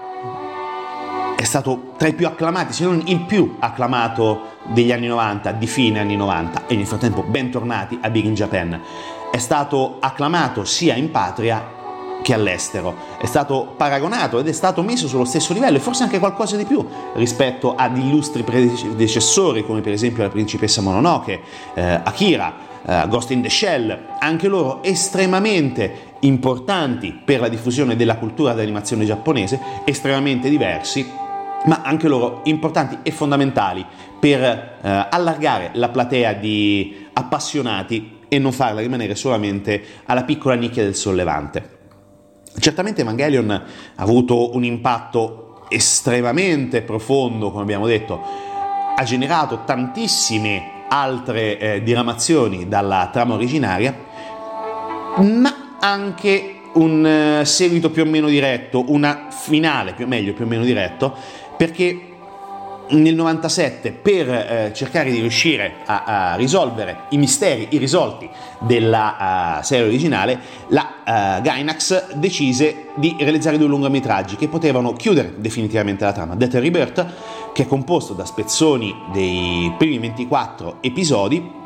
è 1.35 1.43
stato 1.43 1.93
tra 1.97 2.07
i 2.07 2.13
più 2.13 2.27
acclamati, 2.27 2.73
se 2.73 2.83
non 2.83 3.01
il 3.05 3.21
più 3.21 3.55
acclamato 3.59 4.51
degli 4.67 4.91
anni 4.91 5.07
90, 5.07 5.51
di 5.53 5.67
fine 5.67 5.99
anni 5.99 6.15
90 6.15 6.67
e 6.67 6.75
nel 6.75 6.85
frattempo 6.85 7.23
bentornati 7.23 7.97
a 8.01 8.09
Big 8.09 8.25
in 8.25 8.33
Japan. 8.33 8.79
È 9.31 9.37
stato 9.37 9.97
acclamato 9.99 10.63
sia 10.63 10.95
in 10.95 11.11
patria 11.11 11.81
che 12.21 12.33
all'estero. 12.33 12.95
È 13.17 13.25
stato 13.25 13.73
paragonato 13.75 14.39
ed 14.39 14.47
è 14.47 14.53
stato 14.53 14.81
messo 14.83 15.07
sullo 15.07 15.25
stesso 15.25 15.51
livello 15.51 15.77
e 15.77 15.81
forse 15.81 16.03
anche 16.03 16.19
qualcosa 16.19 16.55
di 16.55 16.63
più 16.63 16.85
rispetto 17.15 17.75
ad 17.75 17.97
illustri 17.97 18.43
predecessori 18.43 19.65
come 19.65 19.81
per 19.81 19.91
esempio 19.91 20.23
la 20.23 20.29
principessa 20.29 20.81
Mononoke, 20.81 21.41
eh, 21.73 22.01
Akira, 22.03 22.71
eh, 22.85 23.05
Ghost 23.07 23.31
in 23.31 23.41
the 23.41 23.49
Shell, 23.49 23.97
anche 24.19 24.47
loro 24.47 24.83
estremamente 24.83 26.11
importanti 26.21 27.19
per 27.23 27.39
la 27.39 27.49
diffusione 27.49 27.95
della 27.95 28.17
cultura 28.17 28.53
dell'animazione 28.53 29.05
giapponese, 29.05 29.59
estremamente 29.85 30.49
diversi 30.49 31.21
ma 31.65 31.81
anche 31.83 32.07
loro 32.07 32.41
importanti 32.43 32.99
e 33.03 33.11
fondamentali 33.11 33.85
per 34.19 34.41
eh, 34.41 35.07
allargare 35.09 35.71
la 35.73 35.89
platea 35.89 36.33
di 36.33 37.07
appassionati 37.13 38.19
e 38.27 38.39
non 38.39 38.51
farla 38.51 38.81
rimanere 38.81 39.15
solamente 39.15 39.81
alla 40.05 40.23
piccola 40.23 40.55
nicchia 40.55 40.83
del 40.83 40.95
sollevante. 40.95 41.81
Certamente 42.59 43.01
Evangelion 43.01 43.49
ha 43.49 43.63
avuto 43.95 44.55
un 44.55 44.63
impatto 44.63 45.65
estremamente 45.69 46.81
profondo, 46.81 47.51
come 47.51 47.63
abbiamo 47.63 47.87
detto, 47.87 48.21
ha 48.95 49.03
generato 49.03 49.63
tantissime 49.65 50.82
altre 50.93 51.57
eh, 51.57 51.83
diramazioni 51.83 52.67
dalla 52.67 53.09
trama 53.11 53.33
originaria, 53.33 53.97
ma 55.17 55.77
anche 55.79 56.59
un 56.73 57.05
eh, 57.05 57.45
seguito 57.45 57.89
più 57.89 58.03
o 58.03 58.05
meno 58.05 58.27
diretto, 58.27 58.85
una 58.89 59.27
finale, 59.31 59.93
più 59.93 60.05
meglio, 60.05 60.33
più 60.33 60.45
o 60.45 60.47
meno 60.47 60.63
diretto, 60.63 61.15
perché 61.57 62.12
nel 62.93 63.15
97 63.15 63.91
per 63.91 64.29
eh, 64.29 64.71
cercare 64.73 65.11
di 65.11 65.19
riuscire 65.19 65.75
a, 65.85 66.03
a, 66.31 66.35
risolvere 66.35 67.03
i 67.09 67.17
misteri 67.17 67.67
irrisolti 67.71 68.29
della 68.59 69.57
uh, 69.59 69.63
serie 69.63 69.85
originale, 69.85 70.39
la 70.69 71.37
uh, 71.37 71.41
Gainax 71.41 72.13
decise 72.13 72.87
di 72.95 73.15
realizzare 73.19 73.57
due 73.57 73.67
lungometraggi 73.67 74.35
che 74.35 74.47
potevano 74.47 74.93
chiudere 74.93 75.33
definitivamente 75.37 76.03
la 76.03 76.13
trama. 76.13 76.35
Death 76.35 76.55
and 76.55 76.63
Rebirth, 76.63 77.05
che 77.53 77.63
è 77.63 77.67
composto 77.67 78.13
da 78.13 78.25
spezzoni 78.25 78.93
dei 79.11 79.73
primi 79.77 79.99
24 79.99 80.77
episodi, 80.81 81.61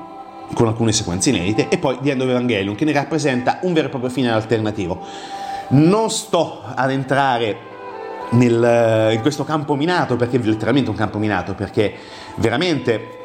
con 0.54 0.68
alcune 0.68 0.92
sequenze 0.94 1.30
inedite, 1.30 1.68
e 1.68 1.78
poi 1.78 1.98
The 2.02 2.12
End 2.12 2.22
of 2.22 2.30
Evangelion, 2.30 2.76
che 2.76 2.86
ne 2.86 2.94
rappresenta 2.94 3.60
un 3.64 3.74
vero 3.74 3.88
e 3.88 3.90
proprio 3.90 4.10
finale 4.10 4.36
alternativo. 4.36 5.00
Non 5.70 6.10
sto 6.10 6.62
ad 6.74 6.92
entrare 6.92 7.67
nel, 8.32 9.12
in 9.14 9.22
questo 9.22 9.44
campo 9.44 9.76
minato, 9.76 10.16
perché 10.16 10.38
è 10.38 10.40
letteralmente 10.42 10.90
un 10.90 10.96
campo 10.96 11.18
minato, 11.18 11.54
perché 11.54 11.94
veramente 12.36 13.16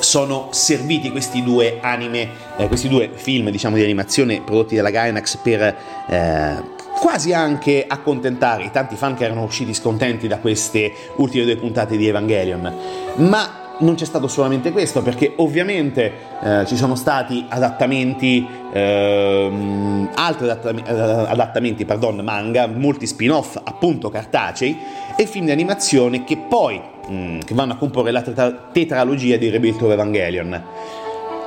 sono 0.00 0.48
serviti 0.50 1.10
questi 1.10 1.42
due 1.42 1.78
anime, 1.80 2.28
eh, 2.56 2.66
questi 2.68 2.88
due 2.88 3.10
film 3.12 3.50
diciamo, 3.50 3.76
di 3.76 3.82
animazione 3.82 4.40
prodotti 4.40 4.74
dalla 4.76 4.90
Gainax 4.90 5.36
per 5.36 5.62
eh, 5.62 6.78
quasi 6.98 7.32
anche 7.32 7.84
accontentare 7.86 8.64
i 8.64 8.70
tanti 8.70 8.96
fan 8.96 9.14
che 9.14 9.24
erano 9.24 9.42
usciti 9.42 9.74
scontenti 9.74 10.26
da 10.26 10.38
queste 10.38 10.92
ultime 11.16 11.44
due 11.44 11.56
puntate 11.56 11.96
di 11.96 12.06
Evangelion. 12.06 12.74
Ma 13.16 13.60
non 13.80 13.94
c'è 13.94 14.04
stato 14.04 14.28
solamente 14.28 14.72
questo, 14.72 15.02
perché 15.02 15.32
ovviamente 15.36 16.12
eh, 16.42 16.64
ci 16.66 16.76
sono 16.76 16.94
stati 16.94 17.44
adattamenti, 17.48 18.46
ehm, 18.72 20.10
altri 20.14 20.44
adattami- 20.48 20.82
eh, 20.86 20.92
adattamenti, 20.92 21.84
pardon, 21.84 22.16
manga, 22.16 22.66
molti 22.66 23.06
spin-off 23.06 23.58
appunto 23.62 24.08
cartacei 24.10 24.78
e 25.16 25.26
film 25.26 25.46
di 25.46 25.50
animazione 25.50 26.24
che 26.24 26.36
poi 26.36 26.80
mh, 27.08 27.14
mm, 27.14 27.38
che 27.40 27.54
vanno 27.54 27.74
a 27.74 27.76
comporre 27.76 28.10
la 28.10 28.22
tetra- 28.22 28.68
tetralogia 28.72 29.36
di 29.36 29.48
Rebuild 29.48 29.80
of 29.82 29.90
Evangelion. 29.90 30.62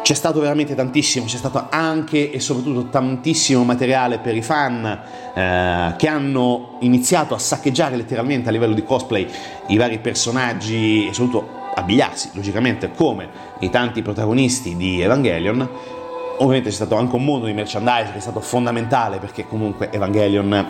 C'è 0.01 0.15
stato 0.15 0.41
veramente 0.41 0.75
tantissimo, 0.75 1.27
c'è 1.27 1.37
stato 1.37 1.67
anche 1.69 2.29
e 2.29 2.39
soprattutto 2.41 2.89
tantissimo 2.89 3.63
materiale 3.63 4.19
per 4.19 4.35
i 4.35 4.41
fan 4.41 4.85
eh, 5.33 5.93
che 5.95 6.07
hanno 6.09 6.75
iniziato 6.81 7.33
a 7.33 7.39
saccheggiare 7.39 7.95
letteralmente 7.95 8.49
a 8.49 8.51
livello 8.51 8.73
di 8.73 8.83
cosplay 8.83 9.25
i 9.67 9.77
vari 9.77 9.99
personaggi 9.99 11.07
e 11.07 11.13
soprattutto 11.13 11.62
abbigliarsi, 11.75 12.31
logicamente, 12.33 12.91
come 12.91 13.29
i 13.59 13.69
tanti 13.69 14.01
protagonisti 14.01 14.75
di 14.75 15.01
Evangelion. 15.01 15.67
Ovviamente 16.37 16.69
c'è 16.69 16.75
stato 16.75 16.95
anche 16.95 17.15
un 17.15 17.23
mondo 17.23 17.45
di 17.45 17.53
merchandise 17.53 18.11
che 18.11 18.17
è 18.17 18.21
stato 18.21 18.39
fondamentale 18.39 19.17
perché 19.17 19.47
comunque 19.47 19.91
Evangelion, 19.91 20.65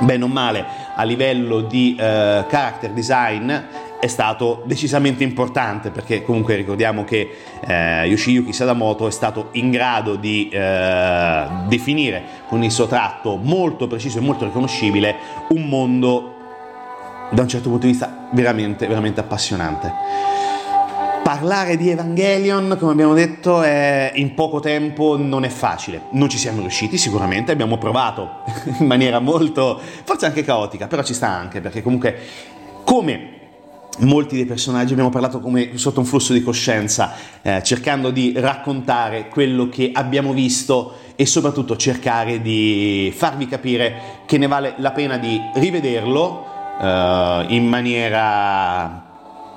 bene 0.00 0.24
o 0.24 0.28
male, 0.28 0.64
a 0.94 1.02
livello 1.04 1.60
di 1.60 1.96
eh, 1.98 2.44
character 2.48 2.90
design 2.90 3.52
è 4.00 4.06
stato 4.06 4.62
decisamente 4.64 5.24
importante 5.24 5.90
perché 5.90 6.22
comunque 6.22 6.54
ricordiamo 6.54 7.02
che 7.02 7.36
eh, 7.66 8.04
Yoshiyuki 8.06 8.52
Sadamoto 8.52 9.08
è 9.08 9.10
stato 9.10 9.48
in 9.52 9.70
grado 9.70 10.14
di 10.14 10.48
eh, 10.52 11.46
definire 11.66 12.22
con 12.46 12.62
il 12.62 12.70
suo 12.70 12.86
tratto 12.86 13.36
molto 13.36 13.88
preciso 13.88 14.18
e 14.18 14.20
molto 14.20 14.44
riconoscibile 14.44 15.16
un 15.48 15.68
mondo 15.68 16.37
da 17.30 17.42
un 17.42 17.48
certo 17.48 17.68
punto 17.68 17.86
di 17.86 17.92
vista 17.92 18.28
veramente, 18.32 18.86
veramente 18.86 19.20
appassionante. 19.20 19.92
Parlare 21.22 21.76
di 21.76 21.90
Evangelion, 21.90 22.76
come 22.78 22.92
abbiamo 22.92 23.12
detto, 23.12 23.60
è, 23.62 24.12
in 24.14 24.34
poco 24.34 24.60
tempo 24.60 25.18
non 25.18 25.44
è 25.44 25.50
facile. 25.50 26.04
Non 26.12 26.30
ci 26.30 26.38
siamo 26.38 26.60
riusciti 26.60 26.96
sicuramente, 26.96 27.52
abbiamo 27.52 27.76
provato 27.76 28.44
in 28.78 28.86
maniera 28.86 29.18
molto, 29.18 29.78
forse 30.04 30.24
anche 30.24 30.42
caotica, 30.42 30.86
però 30.86 31.02
ci 31.02 31.12
sta 31.12 31.28
anche, 31.28 31.60
perché 31.60 31.82
comunque 31.82 32.16
come 32.84 33.36
molti 33.98 34.36
dei 34.36 34.46
personaggi 34.46 34.92
abbiamo 34.92 35.10
parlato 35.10 35.40
come 35.40 35.76
sotto 35.76 36.00
un 36.00 36.06
flusso 36.06 36.32
di 36.32 36.42
coscienza, 36.42 37.12
eh, 37.42 37.62
cercando 37.62 38.10
di 38.10 38.32
raccontare 38.36 39.28
quello 39.28 39.68
che 39.68 39.90
abbiamo 39.92 40.32
visto 40.32 40.94
e 41.14 41.26
soprattutto 41.26 41.76
cercare 41.76 42.40
di 42.40 43.12
farvi 43.14 43.46
capire 43.46 44.22
che 44.24 44.38
ne 44.38 44.46
vale 44.46 44.74
la 44.78 44.92
pena 44.92 45.18
di 45.18 45.38
rivederlo 45.54 46.56
uh, 46.78 47.44
in 47.48 47.66
maniera 47.66 49.04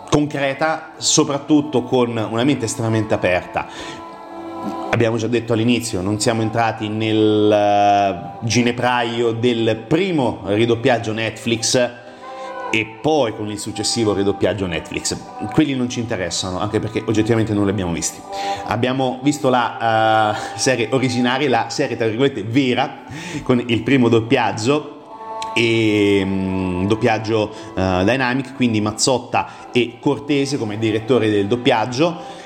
concreta, 0.09 0.91
soprattutto 0.97 1.83
con 1.83 2.09
una 2.09 2.43
mente 2.43 2.65
estremamente 2.65 3.13
aperta. 3.13 3.67
Abbiamo 4.91 5.15
già 5.15 5.27
detto 5.27 5.53
all'inizio, 5.53 6.01
non 6.01 6.19
siamo 6.19 6.41
entrati 6.41 6.89
nel 6.89 8.37
uh, 8.41 8.45
ginepraio 8.45 9.31
del 9.31 9.83
primo 9.87 10.41
ridoppiaggio 10.45 11.13
Netflix 11.13 11.89
e 12.73 12.97
poi 13.01 13.35
con 13.35 13.49
il 13.49 13.59
successivo 13.59 14.13
ridoppiaggio 14.13 14.65
Netflix. 14.65 15.17
Quelli 15.53 15.75
non 15.75 15.89
ci 15.89 15.99
interessano, 15.99 16.59
anche 16.59 16.79
perché 16.79 17.03
oggettivamente 17.05 17.53
non 17.53 17.65
li 17.65 17.71
abbiamo 17.71 17.93
visti. 17.93 18.19
Abbiamo 18.65 19.19
visto 19.23 19.49
la 19.49 20.35
uh, 20.35 20.57
serie 20.57 20.89
originaria, 20.91 21.49
la 21.49 21.69
serie 21.69 21.95
tra 21.95 22.07
virgolette 22.07 22.43
vera, 22.43 22.99
con 23.43 23.63
il 23.65 23.81
primo 23.83 24.09
doppiaggio 24.09 25.00
e 25.53 26.21
um, 26.23 26.87
doppiaggio 26.87 27.53
uh, 27.75 28.03
Dynamic, 28.03 28.55
quindi 28.55 28.81
Mazzotta 28.81 29.69
e 29.71 29.97
Cortese 29.99 30.57
come 30.57 30.77
direttore 30.77 31.29
del 31.29 31.47
doppiaggio. 31.47 32.39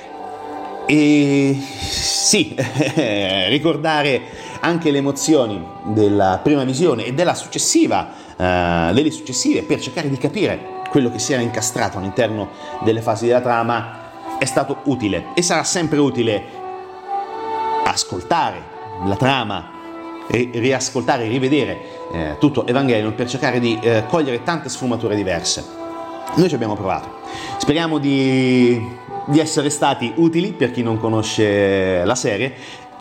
E 0.88 1.58
sì, 1.60 2.56
ricordare 3.50 4.22
anche 4.60 4.92
le 4.92 5.00
emozioni 5.00 5.64
della 5.86 6.40
prima 6.44 6.64
visione 6.64 7.06
e 7.06 7.14
della 7.14 7.34
successiva, 7.34 8.10
uh, 8.36 8.94
delle 8.94 9.12
successive 9.12 9.64
per 9.64 9.80
cercare 9.80 10.10
di 10.10 10.18
capire 10.18 10.74
quello 10.90 11.12
che 11.12 11.20
si 11.20 11.34
era 11.34 11.42
incastrato 11.42 11.98
all'interno 11.98 12.50
delle 12.84 13.02
fasi 13.02 13.28
della 13.28 13.42
trama 13.42 14.04
è 14.38 14.46
stato 14.46 14.82
utile 14.86 15.28
e 15.34 15.42
sarà 15.42 15.64
sempre 15.64 15.98
utile 15.98 16.44
ascoltare 17.84 18.74
la 19.06 19.16
trama 19.16 19.75
e 20.28 20.50
riascoltare 20.54 21.28
rivedere 21.28 21.80
eh, 22.12 22.36
tutto 22.40 22.66
Evangelion 22.66 23.14
per 23.16 23.28
cercare 23.28 23.60
di 23.60 23.78
eh, 23.82 24.06
cogliere 24.08 24.44
tante 24.44 24.70
sfumature 24.70 25.16
diverse. 25.16 25.64
Noi 26.36 26.50
ci 26.50 26.56
abbiamo 26.56 26.76
provato. 26.76 27.22
Speriamo 27.58 27.98
di, 27.98 28.82
di 29.28 29.40
essere 29.40 29.70
stati 29.70 30.14
utili 30.16 30.54
per 30.54 30.72
chi 30.72 30.84
non 30.84 31.00
conosce 31.00 32.04
la 32.04 32.16
serie 32.16 32.54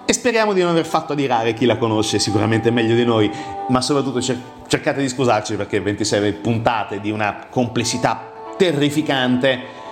e 0.07 0.13
speriamo 0.13 0.53
di 0.53 0.61
non 0.61 0.71
aver 0.71 0.85
fatto 0.85 1.15
adirare 1.15 1.55
chi 1.55 1.65
la 1.65 1.79
conosce 1.79 2.19
sicuramente 2.19 2.71
meglio 2.71 2.95
di 2.95 3.05
noi, 3.05 3.31
ma 3.69 3.81
soprattutto 3.81 4.21
cer- 4.21 4.39
cercate 4.67 5.01
di 5.01 5.09
scusarci 5.09 5.57
perché 5.57 5.81
26 5.81 6.33
puntate 6.35 7.01
di 7.01 7.11
una 7.11 7.47
complessità 7.49 8.33
terrificante 8.57 9.83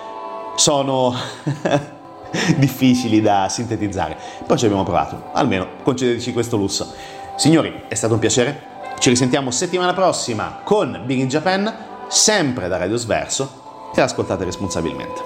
sono 0.55 1.13
difficili 2.57 3.21
da 3.21 3.47
sintetizzare. 3.49 4.15
Poi 4.45 4.57
ci 4.57 4.65
abbiamo 4.65 4.83
provato, 4.83 5.29
almeno 5.33 5.67
concedeteci 5.81 6.31
questo 6.31 6.57
lusso. 6.57 7.21
Signori, 7.35 7.83
è 7.87 7.95
stato 7.95 8.13
un 8.13 8.19
piacere. 8.19 8.71
Ci 8.99 9.09
risentiamo 9.09 9.51
settimana 9.51 9.93
prossima 9.93 10.61
con 10.63 11.01
Big 11.05 11.19
in 11.19 11.27
Japan, 11.27 11.73
sempre 12.07 12.67
da 12.67 12.77
Radio 12.77 12.95
Sverso, 12.95 13.91
e 13.95 14.01
ascoltate 14.01 14.43
responsabilmente. 14.45 15.21